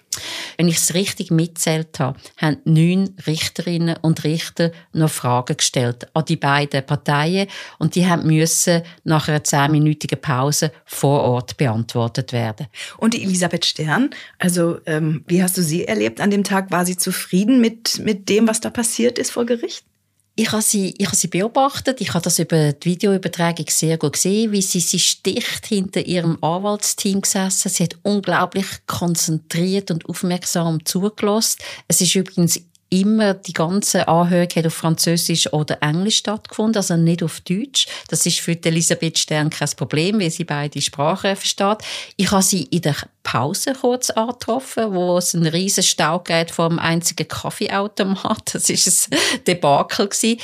Wenn 0.57 0.67
ich 0.67 0.77
es 0.77 0.93
richtig 0.93 1.31
mitzählt 1.31 1.99
habe, 1.99 2.19
haben 2.37 2.57
neun 2.65 3.15
Richterinnen 3.27 3.97
und 4.01 4.23
Richter 4.23 4.71
noch 4.93 5.09
Fragen 5.09 5.57
gestellt 5.57 6.07
an 6.13 6.25
die 6.25 6.35
beiden 6.35 6.85
Parteien 6.85 7.47
und 7.77 7.95
die 7.95 8.05
müssen 8.23 8.81
nach 9.03 9.27
einer 9.27 9.43
zehnminütigen 9.43 10.19
Pause 10.19 10.71
vor 10.85 11.21
Ort 11.21 11.57
beantwortet 11.57 12.33
werden. 12.33 12.67
Und 12.97 13.15
Elisabeth 13.15 13.65
Stern, 13.65 14.09
also 14.37 14.79
ähm, 14.85 15.23
wie 15.27 15.43
hast 15.43 15.57
du 15.57 15.63
sie 15.63 15.85
erlebt 15.85 16.21
an 16.21 16.31
dem 16.31 16.43
Tag? 16.43 16.71
War 16.71 16.85
sie 16.85 16.97
zufrieden 16.97 17.61
mit, 17.61 17.99
mit 17.99 18.29
dem, 18.29 18.47
was 18.47 18.61
da 18.61 18.69
passiert 18.69 19.17
ist 19.17 19.31
vor 19.31 19.45
Gericht? 19.45 19.85
Ich 20.41 20.53
habe 20.53 20.61
sie, 20.61 20.95
ich 20.97 21.05
habe 21.05 21.17
sie 21.17 21.27
beobachtet. 21.27 21.99
Ich 21.99 22.13
habe 22.13 22.23
das 22.23 22.39
über 22.39 22.71
die 22.71 22.91
Videoübertragung 22.91 23.65
sehr 23.67 23.97
gut 23.97 24.13
gesehen, 24.13 24.53
wie 24.53 24.61
sie, 24.61 24.79
sich 24.79 25.21
dicht 25.21 25.65
hinter 25.65 25.99
ihrem 26.05 26.41
Anwaltsteam 26.41 27.19
gesessen. 27.19 27.67
Sie 27.67 27.83
hat 27.83 27.97
unglaublich 28.03 28.65
konzentriert 28.87 29.91
und 29.91 30.07
aufmerksam 30.07 30.85
zugelassen. 30.85 31.57
Es 31.89 31.99
ist 31.99 32.15
übrigens 32.15 32.61
immer 32.89 33.33
die 33.33 33.51
ganze 33.51 34.07
Anhörung 34.07 34.47
hat 34.55 34.65
auf 34.65 34.73
Französisch 34.73 35.51
oder 35.51 35.77
Englisch 35.81 36.19
stattgefunden, 36.19 36.77
also 36.77 36.95
nicht 36.95 37.21
auf 37.21 37.41
Deutsch. 37.41 37.87
Das 38.07 38.25
ist 38.25 38.39
für 38.39 38.57
Elisabeth 38.63 39.17
Stern 39.17 39.49
kein 39.49 39.69
Problem, 39.75 40.21
weil 40.21 40.31
sie 40.31 40.45
beide 40.45 40.81
Sprachen 40.81 41.35
versteht. 41.35 41.79
Ich 42.15 42.31
habe 42.31 42.43
sie 42.43 42.63
in 42.63 42.81
der 42.81 42.95
Pause 43.31 43.73
kurz 43.79 44.09
angetroffen, 44.09 44.91
wo 44.91 45.19
es 45.19 45.35
einen 45.35 45.45
riesen 45.45 45.83
Stau 45.83 46.17
geht 46.17 46.49
vor 46.49 46.67
dem 46.67 46.79
einzigen 46.79 47.27
Kaffeeautomat. 47.27 48.55
Das 48.55 48.71
ist 48.71 49.11
ein 49.11 49.19
Debakel 49.47 50.07
gewesen. 50.07 50.39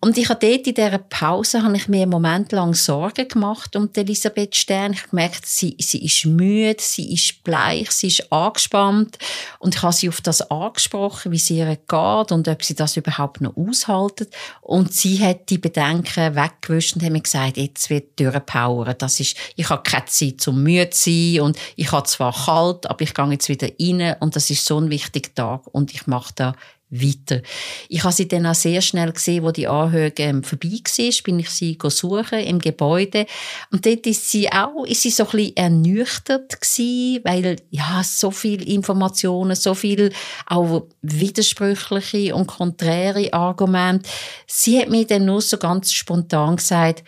Und 0.00 0.16
ich 0.16 0.28
habe 0.28 0.38
dort 0.38 0.64
in 0.64 0.74
dieser 0.74 0.98
Pause 0.98 1.64
habe 1.64 1.76
ich 1.76 1.88
mir 1.88 2.02
einen 2.02 2.12
Moment 2.12 2.52
lang 2.52 2.74
Sorgen 2.74 3.26
gemacht 3.26 3.74
um 3.74 3.90
Elisabeth 3.92 4.54
Stern. 4.54 4.92
Ich 4.92 5.10
gemerkt, 5.10 5.44
sie, 5.44 5.74
sie 5.80 6.04
ist 6.04 6.24
müde, 6.24 6.76
sie 6.78 7.12
ist 7.12 7.42
bleich, 7.42 7.90
sie 7.90 8.06
ist 8.06 8.32
angespannt. 8.32 9.18
Und 9.58 9.74
ich 9.74 9.82
habe 9.82 9.92
sie 9.92 10.08
auf 10.08 10.20
das 10.20 10.40
angesprochen, 10.52 11.32
wie 11.32 11.38
sie 11.38 11.58
ihr 11.58 11.74
geht 11.74 12.30
und 12.30 12.46
ob 12.46 12.62
sie 12.62 12.76
das 12.76 12.96
überhaupt 12.96 13.40
noch 13.40 13.56
aushalten. 13.56 14.28
Und 14.60 14.94
sie 14.94 15.18
hat 15.18 15.50
die 15.50 15.58
Bedenken 15.58 16.36
weggewischt 16.36 16.94
und 16.94 17.02
hat 17.02 17.10
mir 17.10 17.22
gesagt, 17.22 17.56
jetzt 17.56 17.90
wird 17.90 18.20
durchpowern. 18.20 18.94
Das 18.98 19.18
ist, 19.18 19.36
ich 19.56 19.68
habe 19.68 19.82
keine 19.82 20.04
Zeit 20.04 20.40
zum 20.40 20.62
müde 20.62 20.90
zu 20.90 21.10
sein 21.10 21.40
und 21.40 21.58
ich 21.74 21.90
habe 21.90 22.06
zwar 22.20 22.34
kalt, 22.34 22.88
aber 22.88 23.00
ich 23.00 23.14
gehe 23.14 23.30
jetzt 23.30 23.48
wieder 23.48 23.68
rein 23.80 24.16
und 24.20 24.36
das 24.36 24.50
ist 24.50 24.66
so 24.66 24.78
ein 24.78 24.90
wichtiger 24.90 25.34
Tag 25.34 25.62
und 25.72 25.94
ich 25.94 26.06
mache 26.06 26.32
da 26.34 26.54
weiter. 26.90 27.40
Ich 27.88 28.02
habe 28.02 28.12
sie 28.12 28.28
dann 28.28 28.46
auch 28.46 28.54
sehr 28.54 28.82
schnell 28.82 29.12
gesehen, 29.12 29.44
wo 29.44 29.52
die 29.52 29.68
Anhöhe 29.68 30.12
ähm, 30.18 30.42
vorbei 30.42 30.80
war, 30.82 31.22
bin 31.24 31.38
ich 31.38 31.48
sie 31.48 31.78
suchen 31.82 32.40
im 32.40 32.58
Gebäude 32.58 33.26
und 33.70 33.86
dort 33.86 34.06
ist 34.06 34.30
sie 34.30 34.52
auch, 34.52 34.84
ist 34.84 35.02
sie 35.02 35.10
so 35.10 35.24
ein 35.24 35.30
bisschen 35.30 35.56
ernüchtert 35.56 36.60
gewesen, 36.60 37.20
weil 37.24 37.56
ja 37.70 38.02
so 38.04 38.30
viel 38.30 38.68
Informationen, 38.68 39.54
so 39.54 39.74
viel 39.74 40.12
auch 40.46 40.88
widersprüchliche 41.00 42.34
und 42.34 42.48
konträre 42.48 43.32
Argumente. 43.32 44.10
Sie 44.46 44.78
hat 44.78 44.90
mir 44.90 45.06
dann 45.06 45.24
nur 45.24 45.40
so 45.40 45.56
ganz 45.56 45.92
spontan 45.92 46.56
gesagt, 46.56 47.04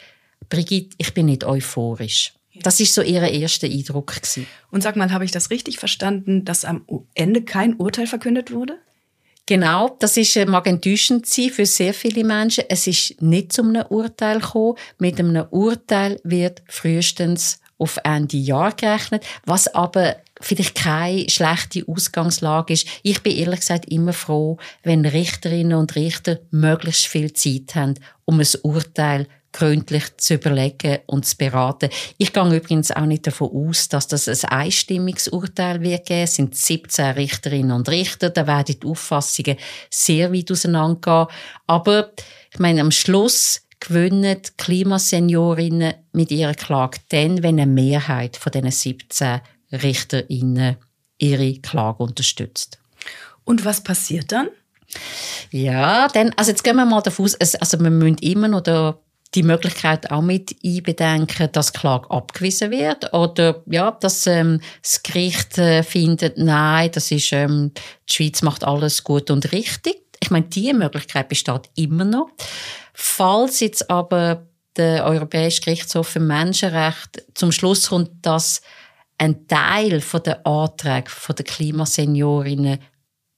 Brigitte, 0.48 0.94
ich 0.98 1.12
bin 1.12 1.26
nicht 1.26 1.44
euphorisch. 1.44 2.32
Das 2.62 2.80
ist 2.80 2.94
so 2.94 3.02
ihr 3.02 3.22
erster 3.22 3.66
Eindruck 3.66 4.14
gewesen. 4.14 4.46
Und 4.70 4.82
sag 4.82 4.96
mal, 4.96 5.10
habe 5.10 5.24
ich 5.24 5.30
das 5.30 5.50
richtig 5.50 5.78
verstanden, 5.78 6.44
dass 6.44 6.64
am 6.64 6.84
Ende 7.14 7.42
kein 7.42 7.74
Urteil 7.74 8.06
verkündet 8.06 8.52
wurde? 8.52 8.78
Genau, 9.46 9.96
das 9.98 10.16
ist, 10.16 10.36
äh, 10.36 10.46
mag 10.46 10.66
enttäuschend 10.66 11.26
sein 11.26 11.50
für 11.50 11.66
sehr 11.66 11.92
viele 11.92 12.24
Menschen. 12.24 12.64
Es 12.68 12.86
ist 12.86 13.20
nicht 13.20 13.52
zu 13.52 13.62
einem 13.62 13.84
Urteil 13.88 14.38
gekommen. 14.38 14.78
Mit 14.98 15.18
einem 15.18 15.46
Urteil 15.50 16.20
wird 16.22 16.62
frühestens 16.68 17.58
auf 17.76 17.98
Ende 18.04 18.36
Jahr 18.36 18.72
gerechnet, 18.72 19.24
was 19.44 19.74
aber 19.74 20.16
vielleicht 20.40 20.76
keine 20.76 21.28
schlechte 21.28 21.84
Ausgangslage 21.88 22.74
ist. 22.74 22.86
Ich 23.02 23.22
bin 23.22 23.36
ehrlich 23.36 23.60
gesagt 23.60 23.86
immer 23.86 24.12
froh, 24.12 24.58
wenn 24.84 25.04
Richterinnen 25.04 25.76
und 25.76 25.96
Richter 25.96 26.38
möglichst 26.50 27.06
viel 27.06 27.32
Zeit 27.32 27.74
haben, 27.74 27.94
um 28.24 28.38
ein 28.38 28.46
Urteil 28.62 29.26
gründlich 29.52 30.16
zu 30.16 30.34
überlegen 30.34 30.98
und 31.06 31.26
zu 31.26 31.36
beraten. 31.36 31.90
Ich 32.18 32.32
gehe 32.32 32.56
übrigens 32.56 32.90
auch 32.90 33.04
nicht 33.04 33.26
davon 33.26 33.50
aus, 33.68 33.88
dass 33.88 34.08
das 34.08 34.28
ein 34.28 34.50
einstimmiges 34.50 35.28
Urteil 35.28 35.82
wird 35.82 36.06
geben. 36.06 36.22
Es 36.22 36.36
sind 36.36 36.56
17 36.56 37.12
Richterinnen 37.12 37.72
und 37.72 37.88
Richter, 37.88 38.30
da 38.30 38.46
werden 38.46 38.76
die 38.80 38.86
Auffassungen 38.86 39.56
sehr 39.90 40.32
weit 40.32 40.50
auseinandergehen. 40.50 41.26
Aber 41.66 42.12
ich 42.52 42.58
meine, 42.58 42.80
am 42.80 42.90
Schluss 42.90 43.62
gewinnen 43.80 44.40
die 44.42 44.50
Klimaseniorinnen 44.56 45.94
mit 46.12 46.30
ihrer 46.30 46.54
Klage 46.54 46.98
dann, 47.08 47.42
wenn 47.42 47.60
eine 47.60 47.70
Mehrheit 47.70 48.36
von 48.36 48.52
diesen 48.52 48.70
17 48.70 49.40
Richterinnen 49.72 50.76
ihre 51.18 51.54
Klage 51.58 52.02
unterstützt. 52.02 52.78
Und 53.44 53.64
was 53.64 53.82
passiert 53.82 54.32
dann? 54.32 54.48
Ja, 55.50 56.08
dann, 56.08 56.32
also 56.36 56.50
jetzt 56.50 56.64
gehen 56.64 56.76
wir 56.76 56.84
mal 56.84 57.00
davon 57.00 57.24
aus, 57.24 57.34
also 57.34 57.80
wir 57.80 57.90
müssen 57.90 58.18
immer 58.18 58.48
noch 58.48 58.62
die 59.34 59.42
Möglichkeit 59.42 60.10
auch 60.10 60.20
mit 60.20 60.56
einbedenken, 60.64 61.50
dass 61.52 61.72
Klage 61.72 62.10
abgewiesen 62.10 62.70
wird 62.70 63.12
oder 63.14 63.62
ja, 63.66 63.90
dass 63.92 64.26
ähm, 64.26 64.60
das 64.82 65.02
Gericht 65.02 65.58
äh, 65.58 65.82
findet, 65.82 66.36
nein, 66.36 66.90
das 66.92 67.10
ist 67.10 67.32
ähm, 67.32 67.72
die 68.08 68.12
Schweiz 68.12 68.42
macht 68.42 68.64
alles 68.64 69.02
gut 69.04 69.30
und 69.30 69.52
richtig. 69.52 69.96
Ich 70.20 70.30
meine, 70.30 70.46
diese 70.46 70.74
Möglichkeit 70.74 71.28
besteht 71.28 71.70
immer 71.74 72.04
noch. 72.04 72.30
Falls 72.92 73.60
jetzt 73.60 73.90
aber 73.90 74.46
der 74.76 75.04
Europäische 75.04 75.62
Gerichtshof 75.62 76.08
für 76.08 76.20
Menschenrechte 76.20 77.24
zum 77.34 77.52
Schluss 77.52 77.88
kommt, 77.88 78.10
dass 78.22 78.62
ein 79.18 79.46
Teil 79.46 80.02
der 80.24 80.46
Anträge 80.46 81.10
von 81.10 81.36
der 81.36 81.44
Klimaseniorinnen 81.44 82.78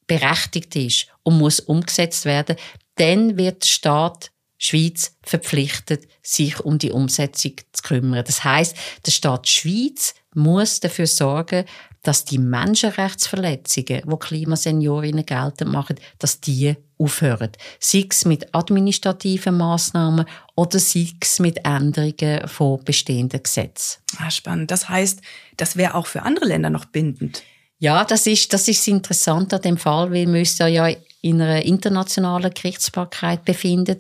berechtigt 0.06 0.76
ist 0.76 1.06
und 1.22 1.38
muss 1.38 1.60
umgesetzt 1.60 2.24
werden, 2.24 2.56
dann 2.96 3.36
wird 3.36 3.62
der 3.62 3.68
Staat 3.68 4.30
Schweiz 4.58 5.16
verpflichtet, 5.22 6.08
sich 6.22 6.60
um 6.60 6.78
die 6.78 6.92
Umsetzung 6.92 7.52
zu 7.72 7.82
kümmern. 7.82 8.24
Das 8.24 8.44
heißt, 8.44 8.76
der 9.04 9.10
Staat 9.10 9.48
Schweiz 9.48 10.14
muss 10.34 10.80
dafür 10.80 11.06
sorgen, 11.06 11.64
dass 12.02 12.24
die 12.24 12.38
Menschenrechtsverletzungen, 12.38 14.02
die 14.06 14.16
Klimaseniorinnen 14.18 15.24
geltend 15.24 15.72
machen, 15.72 15.96
dass 16.18 16.40
die 16.40 16.76
aufhören. 16.98 17.50
Sei 17.80 18.06
es 18.08 18.24
mit 18.24 18.54
administrativen 18.54 19.56
Massnahmen 19.56 20.26
oder 20.54 20.78
sei 20.78 21.08
es 21.20 21.40
mit 21.40 21.64
Änderungen 21.64 22.46
von 22.46 22.84
bestehenden 22.84 23.42
Gesetzen. 23.42 24.00
Ah, 24.18 24.30
spannend. 24.30 24.70
Das 24.70 24.88
heißt, 24.88 25.20
das 25.56 25.76
wäre 25.76 25.94
auch 25.94 26.06
für 26.06 26.22
andere 26.22 26.46
Länder 26.46 26.70
noch 26.70 26.84
bindend. 26.84 27.42
Ja, 27.78 28.04
das 28.04 28.26
ist, 28.26 28.52
das 28.52 28.68
ist 28.68 28.86
interessant 28.86 29.52
an 29.52 29.62
dem 29.62 29.78
Fall, 29.78 30.12
weil 30.12 30.30
wir 30.32 30.38
uns 30.38 30.58
ja 30.58 30.88
in 31.24 31.40
einer 31.40 31.64
internationalen 31.64 32.52
Gerichtsbarkeit 32.52 33.44
befinden. 33.44 33.96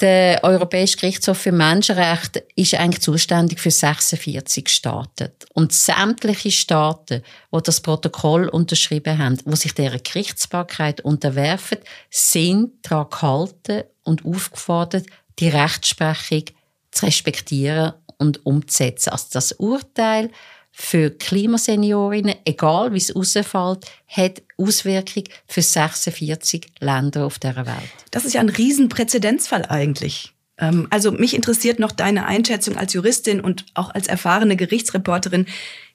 Der 0.00 0.42
Europäische 0.42 0.96
Gerichtshof 0.96 1.38
für 1.38 1.52
Menschenrechte 1.52 2.44
ist 2.56 2.74
eigentlich 2.74 3.02
zuständig 3.02 3.60
für 3.60 3.70
46 3.70 4.68
Staaten. 4.68 5.30
Und 5.52 5.72
sämtliche 5.72 6.50
Staaten, 6.50 7.22
die 7.54 7.62
das 7.62 7.80
Protokoll 7.80 8.48
unterschrieben 8.48 9.16
haben, 9.18 9.38
die 9.46 9.56
sich 9.56 9.72
dieser 9.72 10.00
Gerichtsbarkeit 10.00 11.02
unterwerfen, 11.02 11.78
sind 12.10 12.72
daran 12.82 13.08
gehalten 13.08 13.84
und 14.02 14.24
aufgefordert, 14.24 15.06
die 15.38 15.48
Rechtsprechung 15.48 16.46
zu 16.90 17.06
respektieren 17.06 17.92
und 18.18 18.44
umzusetzen. 18.44 19.10
Also 19.10 19.26
das 19.32 19.52
Urteil 19.52 20.30
für 20.76 21.10
Klimaseniorinnen, 21.10 22.34
egal 22.44 22.92
wie 22.92 22.98
es 22.98 23.14
ausfällt, 23.14 23.86
hat 24.08 24.42
Auswirkungen 24.58 25.28
für 25.46 25.62
46 25.62 26.66
Länder 26.80 27.24
auf 27.24 27.38
der 27.38 27.54
Welt. 27.54 27.94
Das 28.10 28.24
ist 28.24 28.34
ja 28.34 28.40
ein 28.40 28.48
Riesenpräzedenzfall 28.48 29.66
eigentlich. 29.66 30.32
Ähm, 30.58 30.88
also 30.90 31.12
mich 31.12 31.34
interessiert 31.34 31.78
noch 31.78 31.92
deine 31.92 32.26
Einschätzung 32.26 32.76
als 32.76 32.92
Juristin 32.92 33.40
und 33.40 33.64
auch 33.74 33.94
als 33.94 34.08
erfahrene 34.08 34.56
Gerichtsreporterin. 34.56 35.46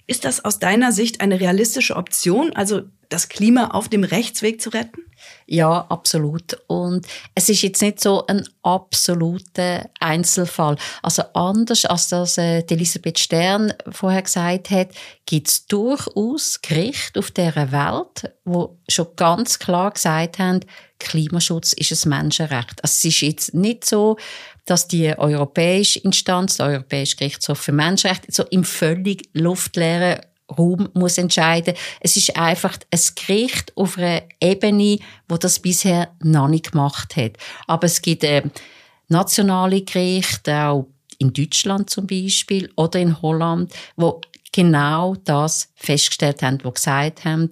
Ist 0.09 0.25
das 0.25 0.43
aus 0.43 0.57
deiner 0.57 0.91
Sicht 0.91 1.21
eine 1.21 1.39
realistische 1.39 1.95
Option, 1.95 2.51
also 2.55 2.81
das 3.09 3.29
Klima 3.29 3.67
auf 3.67 3.89
dem 3.89 4.03
Rechtsweg 4.03 4.59
zu 4.59 4.71
retten? 4.71 5.03
Ja, 5.45 5.85
absolut. 5.87 6.57
Und 6.65 7.05
es 7.35 7.47
ist 7.47 7.61
jetzt 7.61 7.79
nicht 7.83 7.99
so 7.99 8.25
ein 8.25 8.43
absoluter 8.63 9.87
Einzelfall. 9.99 10.77
Also 11.03 11.21
anders 11.35 11.85
als 11.85 12.07
das 12.07 12.39
äh, 12.39 12.63
Elisabeth 12.67 13.19
Stern 13.19 13.71
vorher 13.91 14.23
gesagt 14.23 14.71
hat, 14.71 14.89
gibt 15.27 15.47
es 15.47 15.67
durchaus 15.67 16.59
Gerichte 16.63 17.19
auf 17.19 17.29
dieser 17.29 17.71
Welt, 17.71 18.33
wo 18.45 18.79
schon 18.87 19.09
ganz 19.15 19.59
klar 19.59 19.91
gesagt 19.91 20.39
haben, 20.39 20.61
Klimaschutz 20.97 21.73
ist 21.73 22.05
ein 22.05 22.09
Menschenrecht. 22.09 22.83
Also 22.83 22.93
es 22.93 23.05
ist 23.05 23.21
jetzt 23.21 23.53
nicht 23.53 23.85
so, 23.85 24.17
dass 24.69 24.87
die 24.87 25.17
europäische 25.17 25.99
Instanz, 25.99 26.57
der 26.57 26.67
Europäische 26.67 27.15
Gerichtshof 27.15 27.59
für 27.59 27.71
Menschenrechte, 27.71 28.31
so 28.31 28.43
im 28.43 28.63
völlig 28.63 29.29
luftleeren 29.33 30.19
Raum 30.57 30.89
muss 30.93 31.17
entscheiden. 31.17 31.75
Es 31.99 32.15
ist 32.17 32.35
einfach 32.35 32.77
ein 32.91 32.99
Gericht 33.15 33.75
auf 33.75 33.97
einer 33.97 34.23
Ebene, 34.41 34.99
wo 35.27 35.37
das 35.37 35.59
bisher 35.59 36.11
noch 36.21 36.47
nicht 36.47 36.71
gemacht 36.71 37.15
hat. 37.15 37.33
Aber 37.67 37.85
es 37.85 38.01
gibt 38.01 38.23
äh, 38.23 38.43
nationale 39.07 39.81
Gerichte, 39.81 40.55
auch 40.55 40.87
in 41.17 41.33
Deutschland 41.33 41.89
zum 41.89 42.07
Beispiel 42.07 42.71
oder 42.75 42.99
in 42.99 43.21
Holland, 43.21 43.73
wo 43.95 44.21
genau 44.51 45.15
das 45.23 45.69
festgestellt 45.75 46.41
haben, 46.41 46.59
wo 46.63 46.71
gesagt 46.71 47.25
haben, 47.25 47.51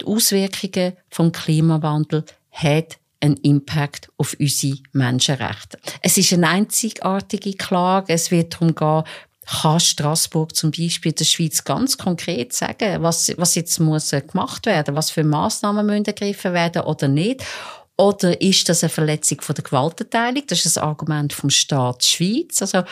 die 0.00 0.06
Auswirkungen 0.06 0.92
vom 1.08 1.32
Klimawandel 1.32 2.24
hat 2.50 2.97
einen 3.20 3.36
Impact 3.38 4.10
auf 4.16 4.36
unsere 4.38 4.78
Menschenrechte. 4.92 5.78
Es 6.02 6.18
ist 6.18 6.32
eine 6.32 6.48
einzigartige 6.48 7.54
Klage. 7.54 8.12
Es 8.12 8.30
wird 8.30 8.54
darum 8.54 8.74
gehen, 8.74 9.04
kann 9.46 9.80
Straßburg 9.80 10.54
zum 10.54 10.70
Beispiel 10.70 11.12
der 11.12 11.24
Schweiz 11.24 11.64
ganz 11.64 11.96
konkret 11.96 12.52
sagen, 12.52 13.02
was, 13.02 13.32
was 13.38 13.54
jetzt 13.54 13.80
muss 13.80 14.10
gemacht 14.10 14.66
werden, 14.66 14.94
was 14.94 15.10
für 15.10 15.24
Maßnahmen 15.24 15.86
müssen 15.86 16.04
ergriffen 16.04 16.52
werden 16.52 16.82
oder 16.82 17.08
nicht. 17.08 17.44
Oder 18.00 18.40
ist 18.40 18.68
das 18.68 18.84
eine 18.84 18.90
Verletzung 18.90 19.40
von 19.40 19.56
der 19.56 19.64
Gewaltenteilung? 19.64 20.44
Das 20.46 20.64
ist 20.64 20.78
ein 20.78 20.84
Argument 20.84 21.32
vom 21.32 21.50
Staat 21.50 22.04
Schweiz. 22.04 22.62
Also, 22.62 22.84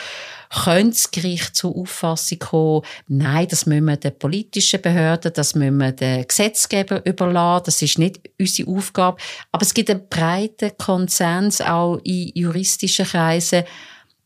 könnte 0.49 0.91
das 0.91 1.11
Gericht 1.11 1.55
zur 1.55 1.77
Auffassung 1.77 2.39
kommen, 2.39 2.81
nein, 3.07 3.47
das 3.47 3.65
müssen 3.65 3.85
wir 3.85 3.95
den 3.95 4.19
politischen 4.19 4.81
Behörden, 4.81 5.31
das 5.33 5.55
müssen 5.55 5.77
wir 5.77 5.93
den 5.93 6.27
Gesetzgeber 6.27 7.05
überlassen, 7.05 7.63
das 7.65 7.81
ist 7.81 7.99
nicht 7.99 8.19
unsere 8.37 8.69
Aufgabe. 8.69 9.17
Aber 9.53 9.63
es 9.63 9.73
gibt 9.73 9.89
einen 9.89 10.07
breiten 10.09 10.77
Konsens 10.77 11.61
auch 11.61 11.99
in 12.03 12.31
juristischen 12.35 13.05
Kreisen, 13.05 13.63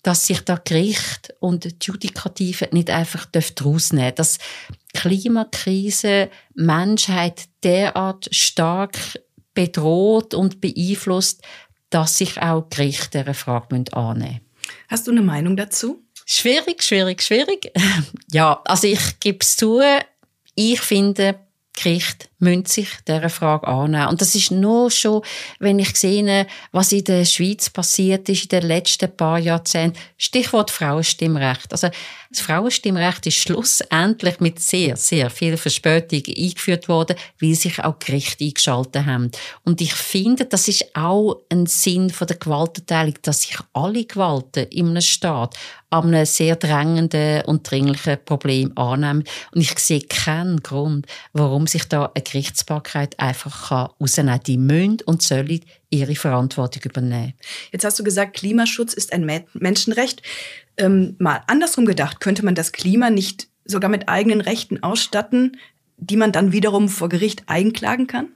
dass 0.04 0.26
sich 0.26 0.42
da 0.42 0.60
Gericht 0.64 1.34
und 1.40 1.64
die 1.64 1.76
Judikative 1.80 2.70
nicht 2.72 2.90
einfach 2.90 3.28
rausnehmen 3.64 4.16
dürfen. 4.16 4.16
Dass 4.16 4.38
Klimakrise 4.94 6.30
Menschheit 6.56 7.44
derart 7.64 8.28
stark 8.32 8.98
bedroht 9.54 10.34
und 10.34 10.62
beeinflusst, 10.62 11.42
dass 11.90 12.18
sich 12.18 12.42
auch 12.42 12.70
Gerichte 12.70 13.20
dieser 13.20 13.34
Frage 13.34 13.76
annehmen 13.92 14.20
müssen. 14.20 14.42
Hast 14.88 15.08
du 15.08 15.12
eine 15.12 15.22
Meinung 15.22 15.58
dazu? 15.58 16.04
Schwierig, 16.26 16.84
schwierig, 16.84 17.22
schwierig. 17.22 17.72
ja, 18.32 18.62
also 18.66 18.88
ich 18.88 19.20
gebe 19.20 19.40
es 19.42 19.58
zu, 19.58 19.82
ich 20.56 20.80
finde, 20.80 21.40
Gerichte 21.74 22.28
müssen 22.40 22.66
sich 22.66 22.90
dieser 23.08 23.30
Frage 23.30 23.68
annehmen. 23.68 24.08
Und 24.08 24.22
das 24.22 24.36
ist 24.36 24.52
nur 24.52 24.92
schon, 24.92 25.24
wenn 25.60 25.80
ich 25.80 25.96
sehe, 25.96 26.48
was 26.72 26.92
in 26.92 27.04
der 27.06 27.26
Schweiz 27.26 27.70
passiert 27.70 28.28
ist 28.30 28.44
in 28.44 28.50
den 28.50 28.64
letzten 28.64 29.16
paar 29.16 29.40
Jahrzehnten. 29.40 29.98
Stichwort 30.18 30.70
Frauenstimmrecht. 30.70 31.72
Also, 31.72 31.90
das 32.32 32.40
Frauenstimmrecht 32.40 33.28
ist 33.28 33.36
schlussendlich 33.36 34.40
mit 34.40 34.60
sehr, 34.60 34.96
sehr 34.96 35.30
viel 35.30 35.58
Verspätung 35.58 36.24
eingeführt 36.26 36.88
worden, 36.88 37.18
weil 37.42 37.56
sich 37.56 37.84
auch 37.84 38.00
Gerichte 38.00 38.46
eingeschaltet 38.46 39.06
haben. 39.06 39.32
Und 39.66 39.82
ich 39.82 39.94
finde, 39.94 40.46
das 40.46 40.70
ist 40.70 40.96
auch 40.96 41.42
ein 41.50 41.66
Sinn 41.66 42.10
von 42.10 42.28
der 42.28 42.38
Gewaltenteilung, 42.38 43.16
dass 43.22 43.42
sich 43.42 43.58
alle 43.74 44.06
Gewalten 44.06 44.66
in 44.68 44.90
einem 44.90 45.02
Staat 45.02 45.58
an 45.90 46.08
einem 46.08 46.26
sehr 46.26 46.56
drängenden 46.56 47.42
und 47.42 47.70
dringlichen 47.70 48.18
Problem 48.24 48.72
annehmen. 48.78 49.26
Und 49.54 49.60
ich 49.60 49.78
sehe 49.78 50.02
keinen 50.02 50.64
Grund, 50.64 51.08
warum 51.34 51.68
sich 51.68 51.84
da 51.84 52.12
eine 52.14 52.24
Gerichtsbarkeit 52.24 53.20
einfach 53.20 53.72
rausnehmen 53.72 54.36
kann. 54.36 54.44
Die 54.48 54.58
müssen 54.58 55.02
und 55.06 55.22
sollen 55.22 55.60
ihre 55.90 56.16
Verantwortung 56.16 56.84
übernehmen. 56.84 57.34
Jetzt 57.74 57.84
hast 57.84 58.00
du 58.00 58.06
gesagt, 58.06 58.38
Klimaschutz 58.38 58.94
ist 58.94 59.12
ein 59.12 59.44
Menschenrecht. 59.54 60.22
Ähm, 60.82 61.16
mal 61.20 61.44
andersrum 61.48 61.86
gedacht, 61.86 62.20
könnte 62.20 62.44
man 62.44 62.56
das 62.56 62.72
Klima 62.72 63.10
nicht 63.10 63.48
sogar 63.66 63.90
mit 63.90 64.10
eigenen 64.10 64.42
Rechten 64.42 64.82
ausstatten, 64.84 65.58
die 65.98 66.18
man 66.18 66.32
dann 66.32 66.52
wiederum 66.52 66.90
vor 66.90 67.10
Gericht 67.10 67.44
einklagen 67.46 68.08
kann? 68.08 68.30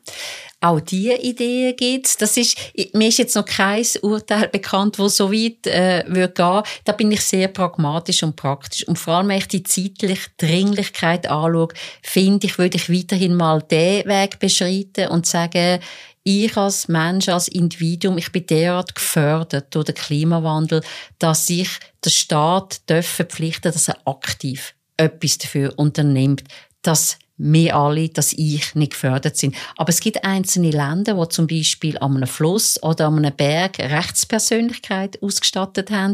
Auch 0.61 0.79
diese 0.79 1.15
Idee 1.15 1.73
gibt's. 1.73 2.17
Das 2.17 2.37
ist, 2.37 2.57
mir 2.93 3.09
ist 3.09 3.17
jetzt 3.17 3.35
noch 3.35 3.45
kein 3.45 3.85
Urteil 4.01 4.47
bekannt, 4.47 4.97
wo 4.97 5.07
so 5.07 5.31
weit 5.31 5.67
äh, 5.67 6.03
würde 6.07 6.33
gehen. 6.33 6.63
Da 6.85 6.91
bin 6.93 7.11
ich 7.11 7.21
sehr 7.21 7.49
pragmatisch 7.49 8.23
und 8.23 8.35
praktisch. 8.35 8.87
Und 8.87 8.97
vor 8.97 9.15
allem, 9.15 9.27
wenn 9.27 9.37
ich 9.37 9.47
die 9.47 9.63
zeitliche 9.63 10.29
Dringlichkeit 10.37 11.27
anschaue, 11.27 11.67
finde 12.01 12.47
ich, 12.47 12.57
würde 12.57 12.77
ich 12.77 12.89
weiterhin 12.89 13.35
mal 13.35 13.61
den 13.61 14.05
Weg 14.05 14.39
beschreiten 14.39 15.09
und 15.09 15.25
sagen, 15.25 15.79
ich 16.25 16.57
als 16.57 16.87
Mensch, 16.87 17.29
als 17.29 17.47
Individuum, 17.47 18.17
ich 18.17 18.31
bin 18.31 18.45
derart 18.47 18.95
gefördert 18.95 19.73
durch 19.73 19.85
den 19.85 19.95
Klimawandel, 19.95 20.81
dass 21.19 21.49
ich 21.49 21.69
der 22.03 22.09
Staat 22.09 22.81
verpflichten 22.87 23.71
dass 23.71 23.87
er 23.87 23.97
aktiv 24.05 24.73
etwas 24.97 25.37
dafür 25.37 25.73
unternimmt, 25.77 26.43
dass 26.81 27.19
wir 27.37 27.75
alle, 27.75 28.09
dass 28.09 28.33
ich 28.33 28.75
nicht 28.75 28.93
gefördert 28.93 29.35
sind. 29.35 29.55
Aber 29.75 29.89
es 29.89 29.99
gibt 29.99 30.23
einzelne 30.23 30.71
Länder, 30.71 31.17
wo 31.17 31.25
zum 31.25 31.47
Beispiel 31.47 31.97
an 31.97 32.15
einem 32.15 32.27
Fluss 32.27 32.81
oder 32.81 33.07
an 33.07 33.17
einem 33.17 33.35
Berg 33.35 33.79
Rechtspersönlichkeit 33.79 35.21
ausgestattet 35.21 35.91
haben. 35.91 36.13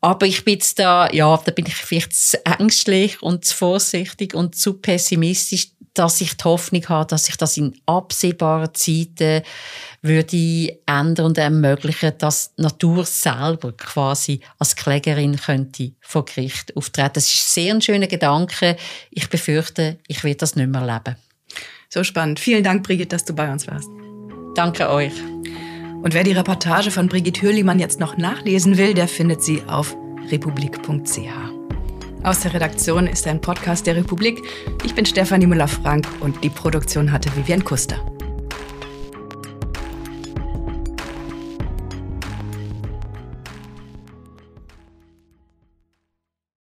Aber 0.00 0.26
ich 0.26 0.44
bin 0.44 0.54
jetzt 0.54 0.78
da, 0.78 1.10
ja, 1.10 1.36
da 1.44 1.50
bin 1.50 1.66
ich 1.66 1.74
vielleicht 1.74 2.14
zu 2.14 2.44
ängstlich 2.46 3.22
und 3.22 3.44
zu 3.44 3.56
vorsichtig 3.56 4.34
und 4.34 4.54
zu 4.54 4.74
pessimistisch, 4.74 5.68
dass 5.94 6.20
ich 6.20 6.36
die 6.36 6.44
Hoffnung 6.44 6.86
habe, 6.88 7.08
dass 7.08 7.24
sich 7.24 7.36
das 7.36 7.56
in 7.56 7.74
absehbarer 7.86 8.72
Zeit 8.74 9.44
würde 10.06 10.78
ändern 10.86 11.26
und 11.26 11.38
ermöglichen, 11.38 12.12
dass 12.18 12.54
die 12.54 12.62
Natur 12.62 13.04
selber 13.04 13.72
quasi 13.72 14.40
als 14.58 14.76
Klägerin 14.76 15.36
könnte 15.36 15.92
vor 16.00 16.24
Gericht 16.24 16.76
auftreten. 16.76 17.12
Das 17.14 17.26
ist 17.26 17.52
sehr 17.52 17.74
ein 17.74 17.82
schöner 17.82 18.06
Gedanke. 18.06 18.76
Ich 19.10 19.28
befürchte, 19.28 19.98
ich 20.08 20.24
werde 20.24 20.38
das 20.38 20.56
nicht 20.56 20.68
mehr 20.68 20.82
erleben. 20.82 21.16
So 21.88 22.04
spannend. 22.04 22.40
Vielen 22.40 22.64
Dank, 22.64 22.82
Brigitte, 22.82 23.16
dass 23.16 23.24
du 23.24 23.32
bei 23.32 23.50
uns 23.50 23.66
warst. 23.66 23.88
Danke 24.54 24.90
euch. 24.90 25.12
Und 26.02 26.14
wer 26.14 26.24
die 26.24 26.32
Reportage 26.32 26.90
von 26.90 27.08
Brigitte 27.08 27.42
Hürlimann 27.42 27.78
jetzt 27.78 28.00
noch 28.00 28.16
nachlesen 28.16 28.76
will, 28.76 28.94
der 28.94 29.08
findet 29.08 29.42
sie 29.42 29.62
auf 29.66 29.96
republik.ch. 30.30 31.18
Aus 32.22 32.40
der 32.40 32.54
Redaktion 32.54 33.06
ist 33.06 33.26
ein 33.26 33.40
Podcast 33.40 33.86
der 33.86 33.96
Republik. 33.96 34.42
Ich 34.84 34.94
bin 34.94 35.06
Stefanie 35.06 35.46
Müller-Frank 35.46 36.08
und 36.20 36.42
die 36.42 36.50
Produktion 36.50 37.12
hatte 37.12 37.34
Vivian 37.36 37.64
Kuster. 37.64 38.04